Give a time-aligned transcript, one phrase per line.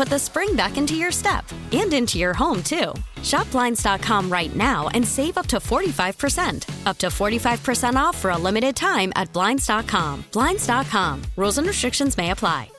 [0.00, 2.94] put the spring back into your step and into your home, too.
[3.22, 6.86] Shop Blinds.com right now and save up to 45%.
[6.86, 10.24] Up to 45% off for a limited time at Blinds.com.
[10.32, 11.20] Blinds.com.
[11.36, 12.70] Rules and restrictions may apply.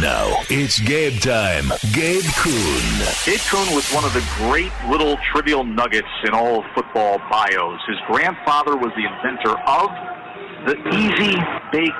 [0.00, 1.66] Now it's Gabe time.
[1.92, 2.88] Gabe Kuhn.
[3.26, 7.78] Gabe Kuhn was one of the great little trivial nuggets in all of football bios.
[7.86, 9.90] His grandfather was the inventor of
[10.64, 11.36] the Easy
[11.70, 11.92] Bake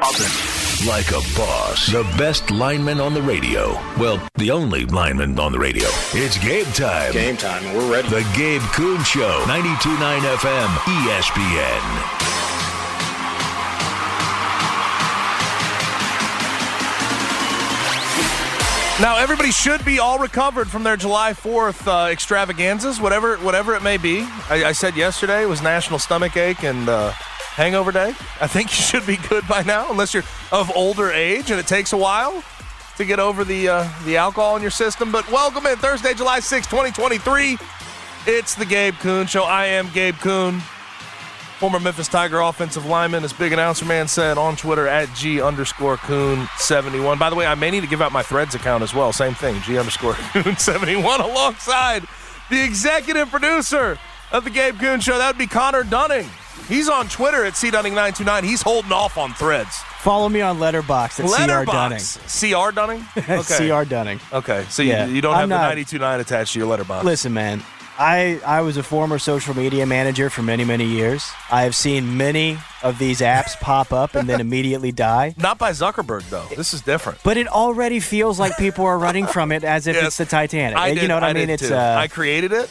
[0.00, 0.51] Oven.
[0.86, 1.86] Like a boss.
[1.86, 3.74] The best lineman on the radio.
[4.00, 5.86] Well, the only lineman on the radio.
[6.12, 7.12] It's Gabe time.
[7.12, 7.62] Game time.
[7.72, 8.08] We're ready.
[8.08, 9.44] The Gabe Kuhn Show.
[9.46, 10.68] 92.9 FM.
[11.06, 12.32] ESPN.
[19.00, 23.84] Now everybody should be all recovered from their July 4th uh, extravaganzas, whatever whatever it
[23.84, 24.22] may be.
[24.50, 27.12] I, I, said yesterday it was National Stomach Ache and uh,
[27.54, 28.14] Hangover Day.
[28.40, 31.66] I think you should be good by now, unless you're of older age and it
[31.66, 32.42] takes a while
[32.96, 35.12] to get over the uh, the alcohol in your system.
[35.12, 37.58] But welcome in Thursday, July 6, 2023.
[38.26, 39.44] It's the Gabe Kuhn Show.
[39.44, 40.60] I am Gabe Kuhn
[41.62, 45.96] former Memphis Tiger offensive lineman, as Big Announcer Man said on Twitter at G underscore
[45.96, 47.18] Kuhn 71.
[47.18, 49.12] By the way, I may need to give out my Threads account as well.
[49.12, 52.04] Same thing, G underscore Kuhn 71, alongside
[52.50, 53.96] the executive producer
[54.32, 55.18] of the Gabe Kuhn Show.
[55.18, 56.28] That would be Connor Dunning.
[56.68, 58.44] He's on Twitter at CDunning929.
[58.44, 59.76] He's holding off on Threads.
[60.00, 62.40] Follow me on Letterboxd at Letterboxd.
[62.40, 63.04] CR Dunning.
[63.04, 63.38] CR Dunning?
[63.42, 63.68] Okay.
[63.70, 64.20] CR Dunning.
[64.32, 65.06] Okay, so yeah.
[65.06, 67.04] you, you don't I'm have not, the 929 attached to your letterboxd.
[67.04, 67.62] Listen, man,
[67.98, 71.30] I, I was a former social media manager for many, many years.
[71.50, 75.34] I have seen many of these apps pop up and then immediately die.
[75.38, 76.46] Not by Zuckerberg, though.
[76.56, 77.20] This is different.
[77.22, 80.06] But it already feels like people are running from it as if Yes.
[80.06, 80.76] it's the Titanic.
[80.76, 81.50] I you did- know what I, I mean?
[81.50, 82.68] It's uh, I created it,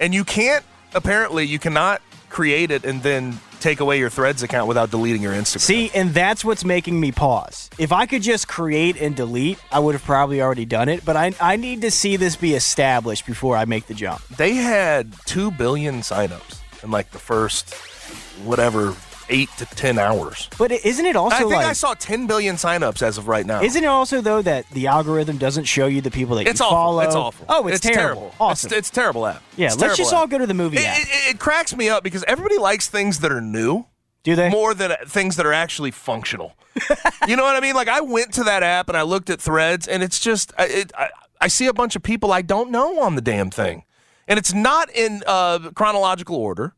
[0.00, 0.64] and you can't.
[0.96, 2.00] Apparently, you cannot
[2.34, 5.60] create it and then take away your Threads account without deleting your Instagram.
[5.60, 7.70] See, and that's what's making me pause.
[7.78, 11.04] If I could just create and delete, I would have probably already done it.
[11.04, 14.20] But I, I need to see this be established before I make the jump.
[14.36, 17.72] they had two billion signups in like the first
[18.44, 18.94] whatever
[19.28, 20.48] eight to ten hours.
[20.58, 21.66] But isn't it also I think like?
[21.66, 23.62] I saw ten billion signups as of right now.
[23.62, 26.66] Isn't it also though that the algorithm doesn't show you the people that It's you
[26.66, 26.76] awful.
[26.76, 27.00] follow?
[27.00, 27.46] It's awful.
[27.48, 28.20] Oh, it's, It's terrible.
[28.22, 28.34] terrible.
[28.40, 28.68] Awesome.
[28.68, 29.42] It's, it's terrible app.
[29.56, 30.18] yeah, It's let's just app.
[30.20, 30.98] all go to the movie It, app.
[31.00, 33.86] it, it cracks me up because everybody likes things that are new.
[34.22, 34.48] Do they?
[34.48, 36.54] More than things that are actually functional.
[37.28, 37.74] you know what I mean?
[37.74, 40.64] Like I went to that app and I looked at threads, and it's just I-
[40.66, 41.10] it, I,
[41.42, 43.84] I see a bunch of people I don't know on the damn thing,
[44.26, 46.74] and it's not in uh, chronological order.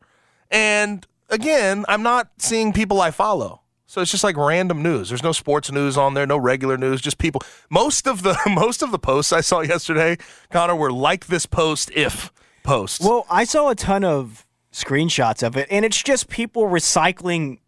[0.51, 3.62] And again, I'm not seeing people I follow.
[3.88, 5.09] So it's just like random news.
[5.10, 7.41] There's no sports news on there, no regular news, just people.
[7.70, 10.16] Most of the most of the posts I saw yesterday,
[10.50, 12.32] Connor, were like this post if
[12.64, 13.00] posts.
[13.04, 17.58] Well, I saw a ton of screenshots of it, and it's just people recycling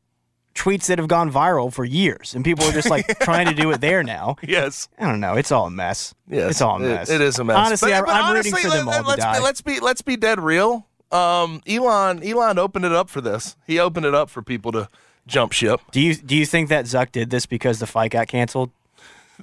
[0.56, 3.70] tweets that have gone viral for years, and people are just like trying to do
[3.70, 4.34] it there now.
[4.42, 4.88] yes.
[4.98, 5.34] I don't know.
[5.34, 6.16] It's all a mess.
[6.28, 7.10] Yes, it's all a it- mess.
[7.10, 7.56] it is a mess.
[7.56, 9.38] Honestly, But- I, but I'm honestly, rooting for them let, all to let's die.
[9.38, 10.84] Be, let's be let's be dead real.
[11.10, 13.56] Um, Elon Elon opened it up for this.
[13.66, 14.88] He opened it up for people to
[15.26, 15.80] jump ship.
[15.90, 18.70] do you do you think that Zuck did this because the fight got canceled?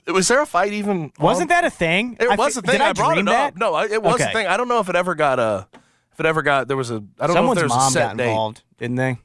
[0.08, 1.12] Was there a fight even?
[1.20, 2.18] Wasn't on- that a thing?
[2.20, 2.74] It I was a thing.
[2.74, 3.48] Did I, brought dream it that?
[3.54, 3.58] up.
[3.58, 4.30] No, I- it was Okay.
[4.30, 4.46] a thing.
[4.48, 5.68] I don't know if it ever got a.
[6.12, 7.04] If it ever got there was a.
[7.20, 8.28] I don't Someone's know if there was mom a set date.
[8.28, 9.18] involved, didn't they?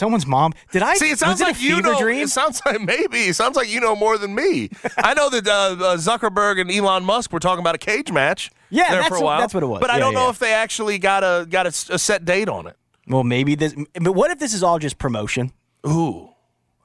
[0.00, 0.54] Someone's mom.
[0.72, 0.94] Did I?
[0.94, 2.00] See, it sounds was like it a you know.
[2.00, 2.22] dream?
[2.22, 3.18] It sounds like maybe.
[3.18, 4.70] It sounds like you know more than me.
[4.96, 8.50] I know that uh, uh, Zuckerberg and Elon Musk were talking about a cage match.
[8.70, 9.40] Yeah, there that's for a what- while.
[9.40, 9.80] that's what it was.
[9.80, 10.30] But I don't know yeah.
[10.30, 12.76] if they actually got a got a, a set date on it.
[13.06, 13.74] Well, maybe this.
[14.00, 15.52] But what if this is all just promotion?
[15.86, 16.30] Ooh,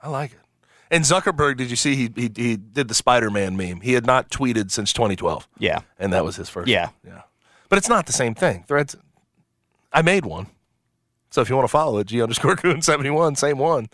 [0.04, 0.40] I like it.
[0.92, 3.80] And Zuckerberg, did you see he, he he did the Spider-Man meme?
[3.80, 5.48] He had not tweeted since 2012.
[5.58, 5.80] Yeah.
[5.98, 6.68] And that was his first.
[6.68, 6.90] Yeah.
[7.06, 7.22] Yeah.
[7.70, 8.66] But it's not the same thing.
[8.68, 8.96] Threads
[9.94, 10.48] I made one.
[11.36, 13.90] So if you want to follow it, G underscore Kuhn 71, same one.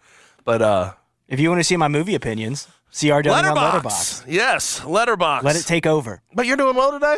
[0.45, 0.93] But uh
[1.27, 3.81] If you want to see my movie opinions, CR Dunning on Letterboxd.
[3.81, 4.23] Letterboxd.
[4.27, 5.43] Yes, letterbox.
[5.43, 6.21] Let it take over.
[6.35, 7.17] But you're doing well today?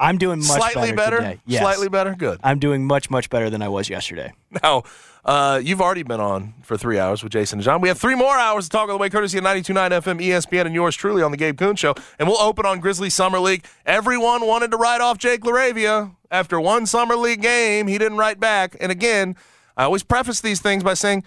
[0.00, 1.16] I'm doing much Slightly better, better?
[1.18, 1.40] today.
[1.46, 1.60] Yes.
[1.62, 2.16] Slightly better?
[2.16, 2.40] Good.
[2.42, 4.32] I'm doing much much better than I was yesterday.
[4.64, 4.82] Now,
[5.24, 7.80] uh, you've already been on for three hours with Jason and John.
[7.80, 10.66] We have three more hours to talk all the way, courtesy of 92.9 FM, ESPN,
[10.66, 11.94] and yours truly on the Gabe Kuhn Show.
[12.18, 13.64] And we'll open on Grizzly Summer League.
[13.86, 16.16] Everyone wanted to write off Jake LaRavia.
[16.32, 18.76] After one Summer League game, he didn't write back.
[18.80, 19.36] And again,
[19.80, 21.24] I always preface these things by saying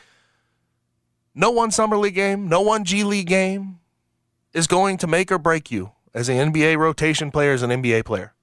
[1.33, 3.79] no one Summer League game, no one G League game
[4.53, 8.05] is going to make or break you as an NBA rotation player, as an NBA
[8.05, 8.35] player.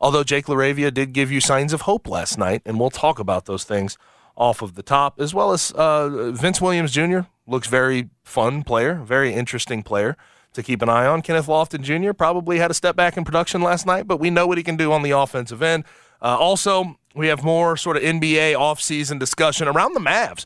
[0.00, 3.44] Although Jake LaRavia did give you signs of hope last night, and we'll talk about
[3.44, 3.98] those things
[4.38, 7.20] off of the top, as well as uh, Vince Williams Jr.
[7.46, 10.16] looks very fun player, very interesting player
[10.54, 11.20] to keep an eye on.
[11.20, 12.14] Kenneth Lofton Jr.
[12.14, 14.78] probably had a step back in production last night, but we know what he can
[14.78, 15.84] do on the offensive end.
[16.22, 20.44] Uh, also, we have more sort of NBA offseason discussion around the Mavs.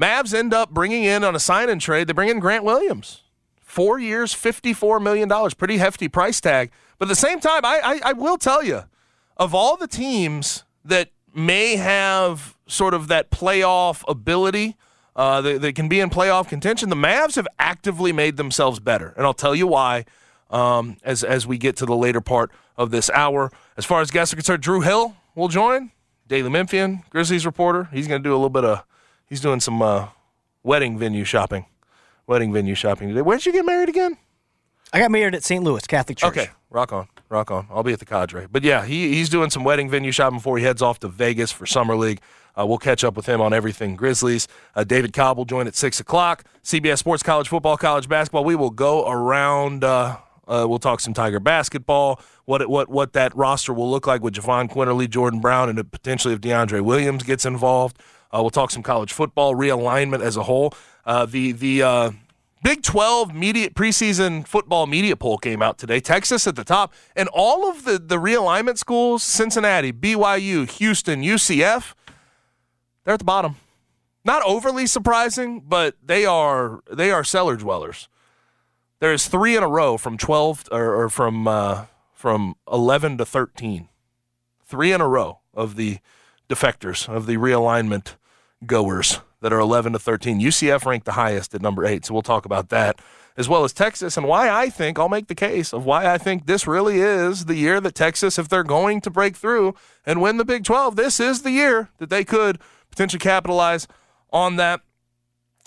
[0.00, 3.22] Mavs end up bringing in on a sign and trade, they bring in Grant Williams.
[3.60, 5.28] Four years, $54 million.
[5.56, 6.70] Pretty hefty price tag.
[6.98, 8.84] But at the same time, I, I, I will tell you,
[9.36, 14.76] of all the teams that may have sort of that playoff ability,
[15.14, 19.12] uh, they, they can be in playoff contention, the Mavs have actively made themselves better.
[19.16, 20.06] And I'll tell you why
[20.50, 23.50] um, as, as we get to the later part of this hour.
[23.76, 25.92] As far as guests are concerned, Drew Hill will join.
[26.26, 27.88] Daily Memphian, Grizzlies reporter.
[27.92, 28.84] He's going to do a little bit of,
[29.26, 30.08] he's doing some uh,
[30.62, 31.64] wedding venue shopping.
[32.26, 33.22] Wedding venue shopping today.
[33.22, 34.18] Where did you get married again?
[34.92, 35.64] I got married at St.
[35.64, 36.28] Louis Catholic Church.
[36.28, 37.66] Okay, rock on, rock on.
[37.70, 38.46] I'll be at the Cadre.
[38.50, 41.50] But yeah, he, he's doing some wedding venue shopping before he heads off to Vegas
[41.50, 42.20] for Summer League.
[42.58, 44.48] Uh, we'll catch up with him on everything Grizzlies.
[44.74, 46.44] Uh, David Cobb will join at 6 o'clock.
[46.64, 48.44] CBS Sports College Football, College Basketball.
[48.44, 49.84] We will go around.
[49.84, 50.16] Uh,
[50.48, 54.34] uh, we'll talk some Tiger basketball, what what what that roster will look like with
[54.34, 57.98] Jahvon Quinerly, Jordan Brown, and potentially if DeAndre Williams gets involved.
[58.32, 60.72] Uh, we'll talk some college football realignment as a whole.
[61.04, 62.10] Uh, the the uh,
[62.62, 66.00] Big 12 media preseason football media poll came out today.
[66.00, 71.94] Texas at the top, and all of the the realignment schools: Cincinnati, BYU, Houston, UCF.
[73.04, 73.56] They're at the bottom.
[74.24, 78.08] Not overly surprising, but they are they are cellar dwellers.
[79.00, 83.88] There's three in a row from 12 or, or from uh, from 11 to 13.
[84.64, 85.98] Three in a row of the
[86.48, 88.16] defectors of the realignment
[88.66, 90.40] goers that are 11 to 13.
[90.40, 93.00] UCF ranked the highest at number eight, so we'll talk about that
[93.38, 96.18] as well as Texas and why I think I'll make the case of why I
[96.18, 100.20] think this really is the year that Texas, if they're going to break through and
[100.20, 102.58] win the Big 12, this is the year that they could
[102.90, 103.86] potentially capitalize
[104.32, 104.80] on that.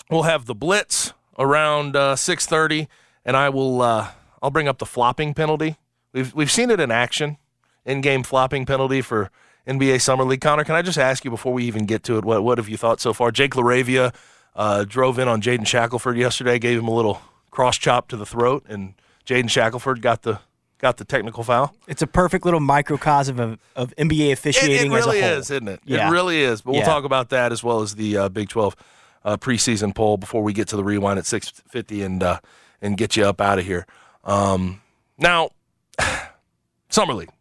[0.10, 2.88] We'll have the blitz around uh, 6:30,
[3.26, 4.10] and I will uh,
[4.42, 5.78] I'll bring up the flopping penalty.
[6.14, 7.38] We've we've seen it in action,
[7.86, 9.30] in-game flopping penalty for
[9.68, 10.42] NBA Summer League.
[10.42, 12.70] Connor, can I just ask you before we even get to it, what what have
[12.70, 13.32] you thought so far?
[13.32, 14.14] Jake LaRavia
[14.56, 17.22] uh, drove in on Jaden Shackelford yesterday, gave him a little
[17.52, 18.94] cross chop to the throat, and
[19.26, 20.40] Jaden Shackelford got the
[20.80, 21.76] got the technical foul.
[21.88, 25.40] It's a perfect little microcosm of, of NBA It, officiating it really as a whole.
[25.40, 25.80] is, isn't it?
[25.86, 26.08] Yeah.
[26.08, 26.62] It really is.
[26.62, 28.76] But we'll talk about that as well as the uh, Big 12
[29.24, 32.40] uh, preseason poll before we get to the rewind at 6:50 and uh,
[32.82, 33.86] and get you up out of here.
[34.24, 34.82] Um,
[35.18, 35.52] now,
[36.90, 37.32] Summer League,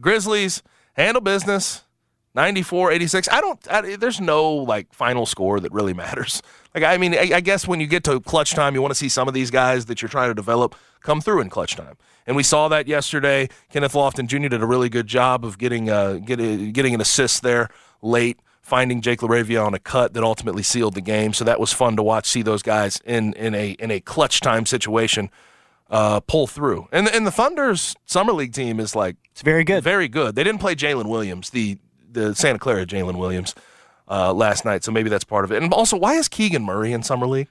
[0.00, 0.62] Grizzlies
[0.94, 1.84] handle business.
[2.34, 6.42] 94 86 i don't I, there's no like final score that really matters.
[6.74, 8.98] Like i mean I, I guess when you get to clutch time you want to
[8.98, 11.96] see some of these guys that you're trying to develop come through in clutch time.
[12.26, 13.50] And we saw that yesterday.
[13.70, 17.42] Kenneth lofton jr did a really good job of getting uh getting, getting an assist
[17.42, 17.68] there
[18.00, 18.40] late
[18.72, 21.94] finding jake laravia on a cut that ultimately sealed the game so that was fun
[21.94, 25.28] to watch see those guys in in a in a clutch time situation
[25.90, 29.84] uh, pull through and and the thunder's summer league team is like It's very good.
[29.84, 30.34] very good.
[30.36, 31.76] They didn't play Jalen Williams, the
[32.10, 33.54] the Santa Clara Jalen Williams,
[34.08, 35.62] uh, last night, so maybe that's part of it.
[35.62, 37.48] And also, why is Keegan Murray in summer league?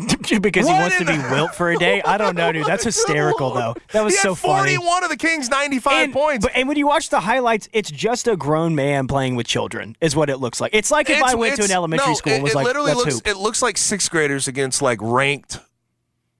[0.40, 2.00] because he wants to be the- Wilt for a day.
[2.02, 2.66] I don't know, dude.
[2.66, 3.74] That's hysterical, though.
[3.92, 4.76] That was he so had funny.
[4.76, 6.46] 41 of the Kings' 95 And, points.
[6.46, 9.96] but, and when you watch the highlights, it's just a grown man playing with children,
[10.00, 10.74] is what it looks like.
[10.74, 12.56] It's like if It's- I went to an elementary no, school it, and was it
[12.56, 13.26] like, literally looks hoop.
[13.26, 15.58] it looks like sixth graders against like ranked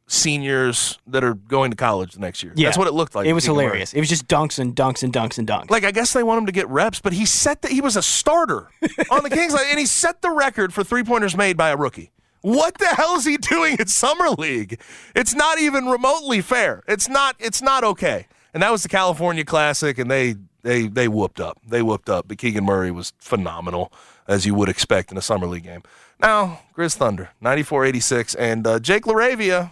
[0.06, 2.52] seniors that are going to college the next year.
[2.56, 2.66] Yeah.
[2.68, 3.26] That's what it looked like.
[3.26, 3.64] It was Murray.
[3.64, 3.92] hilarious.
[3.94, 5.70] It was just dunks and dunks and dunks and dunks.
[5.70, 7.96] Like I guess they want him to get reps, but he set that he was
[7.96, 8.68] a starter
[9.10, 12.10] on the Kings, and he set the record for three pointers made by a rookie.
[12.42, 14.80] What the hell is he doing at summer league?
[15.14, 16.82] It's not even remotely fair.
[16.88, 17.36] It's not.
[17.38, 18.26] It's not okay.
[18.54, 21.58] And that was the California Classic, and they they they whooped up.
[21.66, 22.28] They whooped up.
[22.28, 23.92] But Keegan Murray was phenomenal,
[24.26, 25.82] as you would expect in a summer league game.
[26.20, 28.36] Now, Grizz Thunder, 94-86.
[28.38, 29.70] And uh, Jake LaRavia,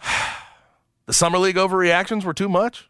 [1.06, 2.87] the Summer League overreactions were too much?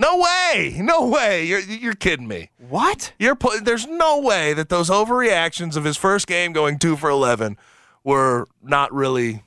[0.00, 0.76] No way!
[0.80, 1.44] No way!
[1.44, 2.50] You're, you're kidding me.
[2.56, 3.12] What?
[3.18, 7.58] You're There's no way that those overreactions of his first game going 2 for 11
[8.04, 9.42] were not really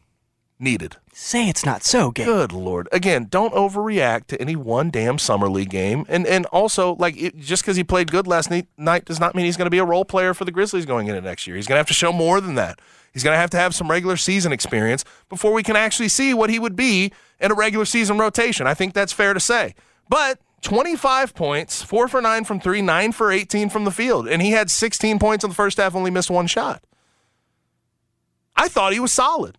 [0.59, 0.97] needed.
[1.13, 2.25] Say it's not so, Gabe.
[2.25, 2.89] Good lord!
[2.91, 7.37] Again, don't overreact to any one damn summer league game, and and also like it,
[7.37, 9.77] just because he played good last night, night does not mean he's going to be
[9.77, 11.57] a role player for the Grizzlies going into next year.
[11.57, 12.79] He's going to have to show more than that.
[13.13, 16.33] He's going to have to have some regular season experience before we can actually see
[16.33, 18.65] what he would be in a regular season rotation.
[18.67, 19.75] I think that's fair to say.
[20.11, 24.41] But 25 points, four for nine from three, nine for 18 from the field, and
[24.41, 26.83] he had 16 points in the first half, only missed one shot.
[28.57, 29.57] I thought he was solid.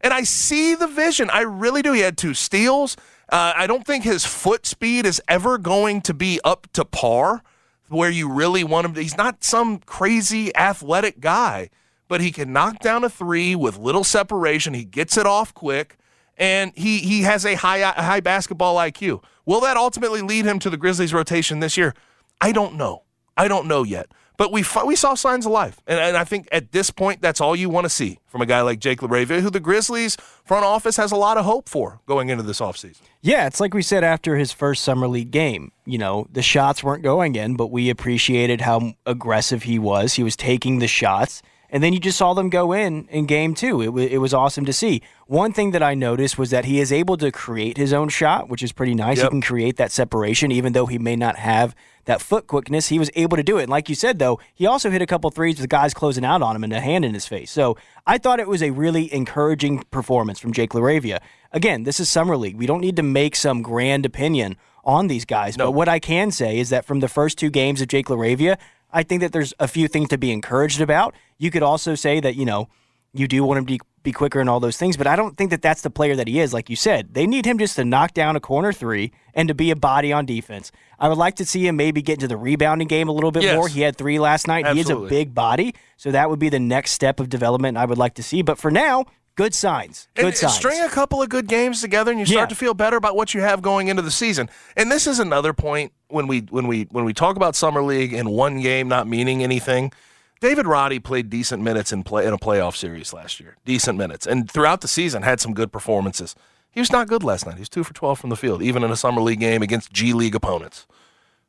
[0.00, 1.30] And I see the vision.
[1.30, 1.92] I really do.
[1.92, 2.96] He had two steals.
[3.28, 7.44] Uh, I don't think his foot speed is ever going to be up to par
[7.88, 9.02] where you really want him to.
[9.02, 11.70] He's not some crazy athletic guy,
[12.08, 14.74] but he can knock down a three with little separation.
[14.74, 15.97] He gets it off quick,
[16.38, 19.22] and he, he has a high, high basketball IQ.
[19.44, 21.94] Will that ultimately lead him to the Grizzlies rotation this year?
[22.40, 23.02] I don't know.
[23.36, 24.10] I don't know yet.
[24.38, 27.40] But we we saw signs of life, and, and I think at this point that's
[27.40, 30.64] all you want to see from a guy like Jake LaRavia, who the Grizzlies front
[30.64, 33.00] office has a lot of hope for going into this offseason.
[33.20, 35.72] Yeah, it's like we said after his first summer league game.
[35.86, 40.14] You know, the shots weren't going in, but we appreciated how aggressive he was.
[40.14, 43.54] He was taking the shots, and then you just saw them go in in game
[43.54, 43.80] two.
[43.82, 45.02] It, w- it was awesome to see.
[45.26, 48.48] One thing that I noticed was that he is able to create his own shot,
[48.48, 49.18] which is pretty nice.
[49.18, 49.24] Yep.
[49.24, 51.74] He can create that separation, even though he may not have
[52.06, 52.88] that foot quickness.
[52.88, 53.64] He was able to do it.
[53.64, 56.40] And like you said, though, he also hit a couple threes with guys closing out
[56.40, 57.50] on him and a hand in his face.
[57.50, 61.20] So I thought it was a really encouraging performance from Jake LaRavia.
[61.52, 62.56] Again, this is Summer League.
[62.56, 65.54] We don't need to make some grand opinion on these guys.
[65.58, 68.56] But what I can say is that from the first two games of Jake LaRavia,
[68.92, 71.14] I think that there's a few things to be encouraged about.
[71.38, 72.68] You could also say that, you know,
[73.12, 75.50] you do want him to be quicker and all those things, but I don't think
[75.50, 76.54] that that's the player that he is.
[76.54, 79.54] Like you said, they need him just to knock down a corner three and to
[79.54, 80.70] be a body on defense.
[80.98, 83.42] I would like to see him maybe get into the rebounding game a little bit
[83.42, 83.56] Yes.
[83.56, 83.68] more.
[83.68, 84.66] He had three last night.
[84.66, 87.84] He is a big body, so that would be the next step of development I
[87.84, 88.42] would like to see.
[88.42, 89.04] But for now,
[89.38, 90.08] good signs.
[90.16, 90.54] Good and signs.
[90.54, 92.46] string a couple of good games together and you start Yeah.
[92.46, 94.50] to feel better about what you have going into the season.
[94.76, 98.12] And this is another point when we when we when we talk about summer league
[98.12, 99.92] and one game not meaning anything.
[100.40, 103.56] David Roddy played decent minutes in play in a playoff series last year.
[103.64, 104.26] Decent minutes.
[104.26, 106.34] And throughout the season had some good performances.
[106.70, 107.54] He was not good last night.
[107.54, 109.92] He was 2 for 12 from the field even in a summer league game against
[109.92, 110.86] G League opponents,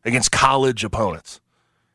[0.05, 1.41] against college opponents.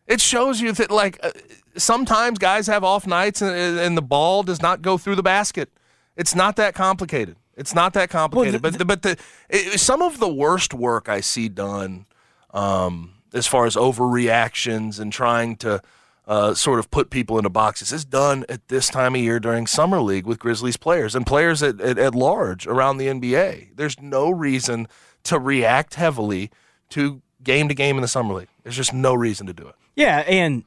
[0.07, 1.31] It shows you that like uh,
[1.77, 5.71] sometimes guys have off nights and, and the ball does not go through the basket.
[6.17, 7.37] It's not that complicated.
[7.57, 8.63] It's not that complicated.
[8.63, 9.17] but the, but the
[9.49, 12.07] it, some of the worst work I see done
[12.53, 15.81] um, as far as overreactions and trying to
[16.27, 19.67] uh, sort of put people into boxes is done at this time of year during
[19.67, 23.77] summer league with Grizzlies players and players at, at, at large around the NBA.
[23.77, 24.89] There's no reason
[25.25, 26.51] to react heavily
[26.91, 28.49] to game to game in the summer league.
[28.63, 29.75] There's just no reason to do it.
[29.95, 30.65] Yeah, and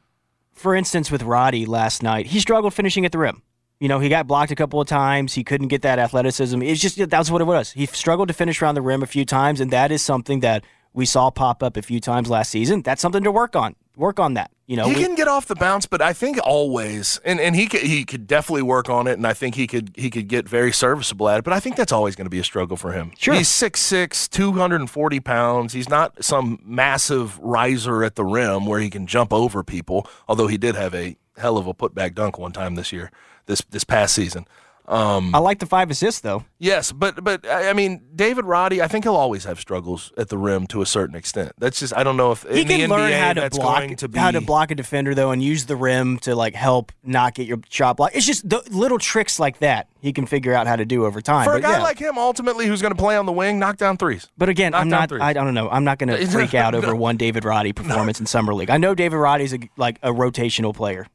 [0.54, 3.42] for instance, with Roddy last night, he struggled finishing at the rim.
[3.80, 5.34] You know, he got blocked a couple of times.
[5.34, 6.62] He couldn't get that athleticism.
[6.64, 7.72] It's just that's what it was.
[7.72, 10.64] He struggled to finish around the rim a few times, and that is something that
[10.94, 12.82] we saw pop up a few times last season.
[12.82, 13.76] That's something to work on.
[13.96, 14.52] Work on that.
[14.66, 17.56] You know, he we- can get off the bounce, but I think always, and, and
[17.56, 20.28] he could, he could definitely work on it, and I think he could he could
[20.28, 21.44] get very serviceable at it.
[21.44, 23.12] But I think that's always going to be a struggle for him.
[23.18, 23.34] Sure.
[23.36, 25.74] he's 6'6", 240 pounds.
[25.74, 30.08] He's not some massive riser at the rim where he can jump over people.
[30.28, 33.12] Although he did have a hell of a putback dunk one time this year,
[33.48, 34.46] this this past season.
[34.88, 36.46] Um, I like the five assists though.
[36.60, 40.30] Yes, but but I I mean, David Roddy, I think he'll always have struggles at
[40.30, 41.52] the rim to a certain extent.
[41.58, 43.98] That's just I don't know if He in can the learn NBA how to block
[43.98, 46.94] to be how to block a defender though, and use the rim to like help
[47.04, 48.16] not get your shot blocked.
[48.16, 51.20] It's just the little tricks like that he can figure out how to do over
[51.20, 51.44] time.
[51.44, 51.84] For a guy yeah.
[51.84, 54.30] like him, ultimately, who's going to play on the wing, knock down threes.
[54.38, 55.10] But again, Knock I'm not.
[55.10, 55.22] threes.
[55.22, 55.70] I, I don't know.
[55.70, 58.70] I'm not going to freak out over one David Roddy performance in summer league.
[58.70, 61.08] I know David Roddy's a, like a rotational player.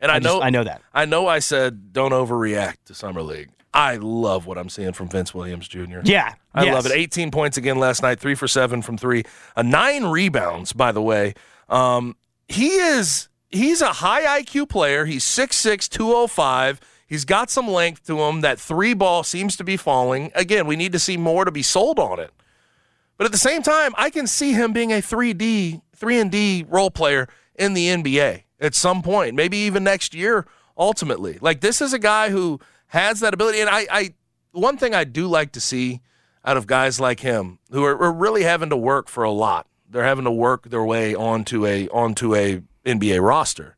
[0.00, 0.82] And I, I just- know I know that.
[0.92, 3.50] I know I said don't overreact to summer league.
[3.74, 6.00] I love what I'm seeing from Vince Williams Jr.
[6.04, 6.74] Yeah, I yes.
[6.74, 6.92] love it.
[6.92, 9.24] 18 points again last night, three for seven from three,
[9.54, 10.72] uh, nine rebounds.
[10.72, 11.34] By the way,
[11.68, 12.16] um,
[12.48, 15.04] he is he's a high IQ player.
[15.04, 16.80] He's 6'6", 205.
[17.06, 18.40] He's got some length to him.
[18.40, 20.32] That three ball seems to be falling.
[20.34, 22.30] Again, we need to see more to be sold on it.
[23.18, 26.64] But at the same time, I can see him being a 3D, 3 and D
[26.68, 30.46] role player in the NBA at some point, maybe even next year
[30.76, 31.38] ultimately.
[31.40, 34.14] Like this is a guy who has that ability and I, I
[34.52, 36.00] one thing I do like to see
[36.44, 39.66] out of guys like him who are, are really having to work for a lot.
[39.88, 43.76] They're having to work their way onto a onto a NBA roster.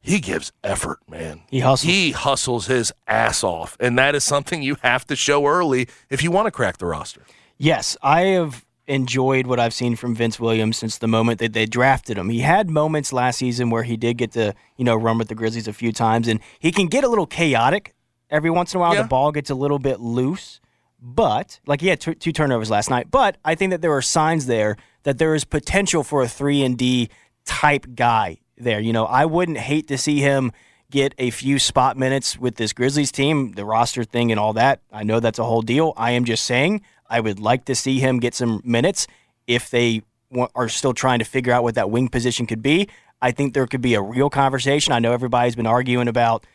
[0.00, 1.42] he gives effort, man.
[1.50, 1.92] He hustles.
[1.92, 6.22] He hustles his ass off, and that is something you have to show early if
[6.22, 7.22] you want to crack the roster.
[7.58, 11.64] Yes, I have enjoyed what I've seen from Vince Williams since the moment that they
[11.64, 12.28] drafted him.
[12.28, 15.34] He had moments last season where he did get to, you know, run with the
[15.34, 17.94] Grizzlies a few times and he can get a little chaotic
[18.28, 18.94] every once in a while.
[18.94, 19.02] Yeah.
[19.02, 20.60] The ball gets a little bit loose,
[21.00, 24.02] but like he had t- two turnovers last night, but I think that there are
[24.02, 27.08] signs there that there is potential for a 3 and D
[27.44, 28.80] type guy there.
[28.80, 30.52] You know, I wouldn't hate to see him
[30.90, 34.80] get a few spot minutes with this Grizzlies team, the roster thing and all that.
[34.92, 35.94] I know that's a whole deal.
[35.96, 39.06] I am just saying I would like to see him get some minutes
[39.46, 42.88] if they wa- are still trying to figure out what that wing position could be.
[43.20, 44.92] I think there could be a real conversation.
[44.94, 46.46] I know everybody's been arguing about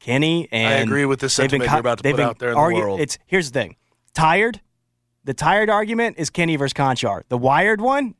[0.00, 2.50] Kenny and I agree with the sentiment co- you're about to put been out there
[2.50, 3.00] in the world.
[3.00, 3.76] It's here's the thing.
[4.14, 4.60] Tired.
[5.24, 7.22] The tired argument is Kenny versus Konchar.
[7.28, 8.14] The wired one,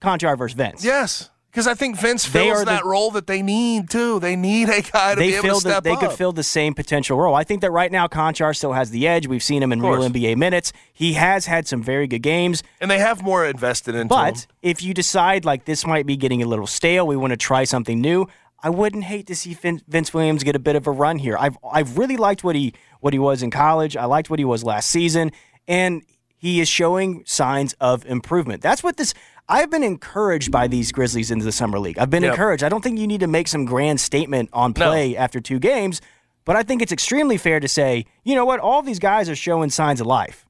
[0.00, 0.84] Konchar versus Vince.
[0.84, 4.18] Yes, because I think Vince fills the- that role that they need too.
[4.18, 6.00] They need a guy to be able fill to the, step they up.
[6.00, 7.34] could fill the same potential role.
[7.34, 9.26] I think that right now Konchar still has the edge.
[9.26, 10.02] We've seen him in real.
[10.02, 10.72] NBA minutes.
[10.92, 12.62] He has had some very good games.
[12.80, 14.44] and they have more invested into But him.
[14.62, 17.64] if you decide like this might be getting a little stale, we want to try
[17.64, 18.26] something new.
[18.64, 21.36] I wouldn't hate to see Vin- Vince Williams get a bit of a run here.
[21.38, 23.96] I've I've really liked what he what he was in college.
[23.96, 25.32] I liked what he was last season,
[25.68, 26.02] and
[26.36, 28.62] he is showing signs of improvement.
[28.62, 29.12] That's what this.
[29.48, 31.98] I've been encouraged by these Grizzlies into the summer league.
[31.98, 32.32] I've been Yep.
[32.32, 32.62] encouraged.
[32.64, 34.86] I don't think you need to make some grand statement on No.
[34.86, 36.00] play after two games,
[36.44, 39.36] but I think it's extremely fair to say, you know what, all these guys are
[39.36, 40.46] showing signs of life.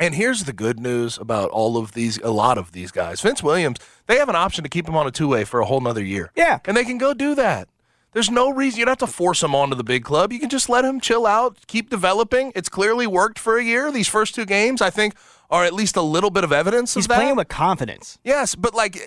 [0.00, 3.20] And here's the good news about all of these, a lot of these guys.
[3.20, 5.64] Vince Williams, they have an option to keep him on a two way for a
[5.64, 6.30] whole nother year.
[6.36, 6.58] Yeah.
[6.66, 7.68] And they can go do that.
[8.12, 10.32] There's no reason you don't have to force him onto the big club.
[10.32, 12.52] You can just let him chill out, keep developing.
[12.54, 13.90] It's clearly worked for a year.
[13.90, 15.14] These first two games, I think,
[15.50, 17.16] are at least a little bit of evidence He's of that.
[17.16, 18.18] playing with confidence.
[18.24, 18.98] Yes, but like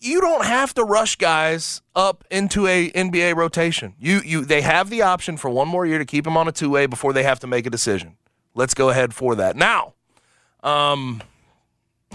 [0.00, 3.94] you don't have to rush guys up into a NBA rotation.
[3.98, 6.52] You you they have the option for one more year to keep him on a
[6.52, 8.16] two way before they have to make a decision.
[8.54, 9.56] Let's go ahead for that.
[9.56, 9.94] Now,
[10.62, 11.22] um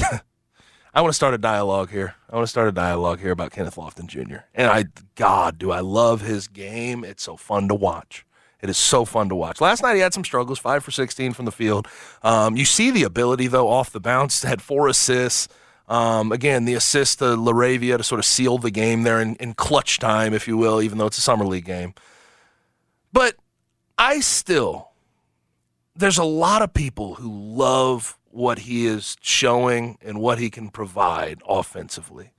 [0.94, 2.16] I want to start a dialogue here.
[2.30, 4.40] I want to start a dialogue here about Kenneth Lofton Jr.
[4.54, 7.04] And I God, do I love his game.
[7.04, 8.26] It's so fun to watch.
[8.62, 9.60] It is so fun to watch.
[9.60, 11.88] Last night he had some struggles, five for 16 from the field.
[12.22, 15.48] Um, you see the ability, though, off the bounce, had four assists.
[15.88, 19.54] Um, again, the assist to Laravia to sort of seal the game there in, in
[19.56, 21.94] clutch time, if you will, even though it's a summer league game.
[23.12, 23.36] But
[23.98, 24.92] I still,
[25.96, 30.70] there's a lot of people who love what he is showing and what he can
[30.70, 32.32] provide offensively.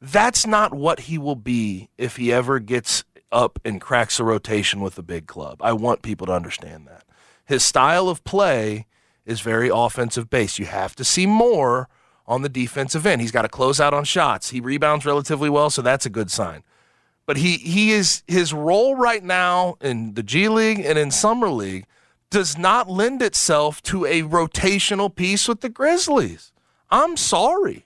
[0.00, 4.80] That's not what he will be if he ever gets up and cracks a rotation
[4.80, 5.60] with a big club.
[5.60, 7.04] I want people to understand that.
[7.44, 8.86] His style of play
[9.24, 10.58] is very offensive based.
[10.58, 11.88] You have to see more
[12.26, 13.20] on the defensive end.
[13.20, 14.50] He's got to close out on shots.
[14.50, 16.62] He rebounds relatively well, so that's a good sign.
[17.26, 21.50] But he he is his role right now in the G League and in Summer
[21.50, 21.86] League
[22.30, 26.52] does not lend itself to a rotational piece with the Grizzlies.
[26.90, 27.84] I'm sorry.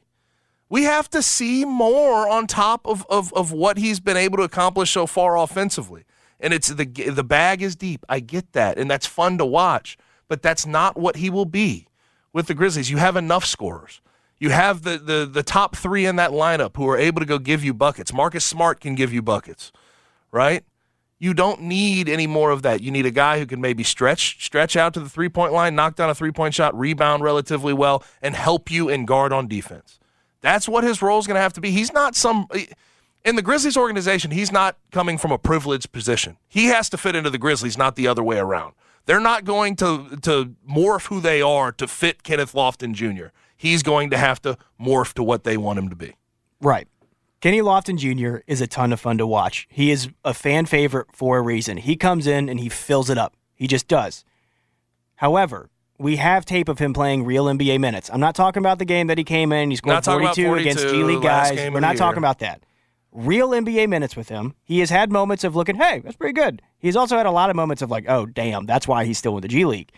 [0.72, 4.42] We have to see more on top of, of, of what he's been able to
[4.42, 6.04] accomplish so far offensively.
[6.40, 8.06] And it's the the bag is deep.
[8.08, 9.98] I get that, and that's fun to watch.
[10.28, 11.88] But that's not what he will be
[12.32, 12.90] with the Grizzlies.
[12.90, 14.00] You have enough scorers.
[14.38, 17.38] You have the, the the top three in that lineup who are able to go
[17.38, 18.10] give you buckets.
[18.10, 19.72] Marcus Smart can give you buckets,
[20.30, 20.64] right?
[21.18, 22.80] You don't need any more of that.
[22.80, 25.74] You need a guy who can maybe stretch stretch out to the three point line,
[25.74, 29.48] knock down a three point shot, rebound relatively well, and help you in guard on
[29.48, 29.98] defense.
[30.42, 31.70] That's what his role is going to have to be.
[31.70, 32.46] He's not some
[33.24, 34.32] in the Grizzlies organization.
[34.32, 36.36] He's not coming from a privileged position.
[36.48, 38.74] He has to fit into the Grizzlies, not the other way around.
[39.06, 43.26] They're not going to to morph who they are to fit Kenneth Lofton Jr.
[43.56, 46.16] He's going to have to morph to what they want him to be.
[46.60, 46.88] Right.
[47.40, 48.42] Kenny Lofton Jr.
[48.46, 49.66] is a ton of fun to watch.
[49.68, 51.76] He is a fan favorite for a reason.
[51.76, 53.34] He comes in and he fills it up.
[53.54, 54.24] He just does.
[55.16, 55.68] However,
[56.02, 58.10] we have tape of him playing real NBA minutes.
[58.12, 59.70] I'm not talking about the game that he came in.
[59.70, 61.70] He scored Not talking about 42, against G League guys.
[61.70, 62.64] We're not talking about that.
[63.12, 64.54] Real NBA minutes with him.
[64.64, 66.60] He has had moments of looking, hey, that's pretty good.
[66.78, 69.36] He's also had a lot of moments of like, oh, damn, that's why he's still
[69.36, 69.92] in the G League.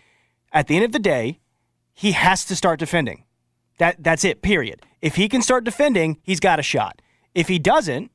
[0.51, 1.39] At the end of the day,
[1.93, 3.23] he has to start defending.
[3.79, 4.41] That that's it.
[4.41, 4.81] Period.
[5.01, 7.01] If he can start defending, he's got a shot.
[7.33, 8.11] If he doesn't,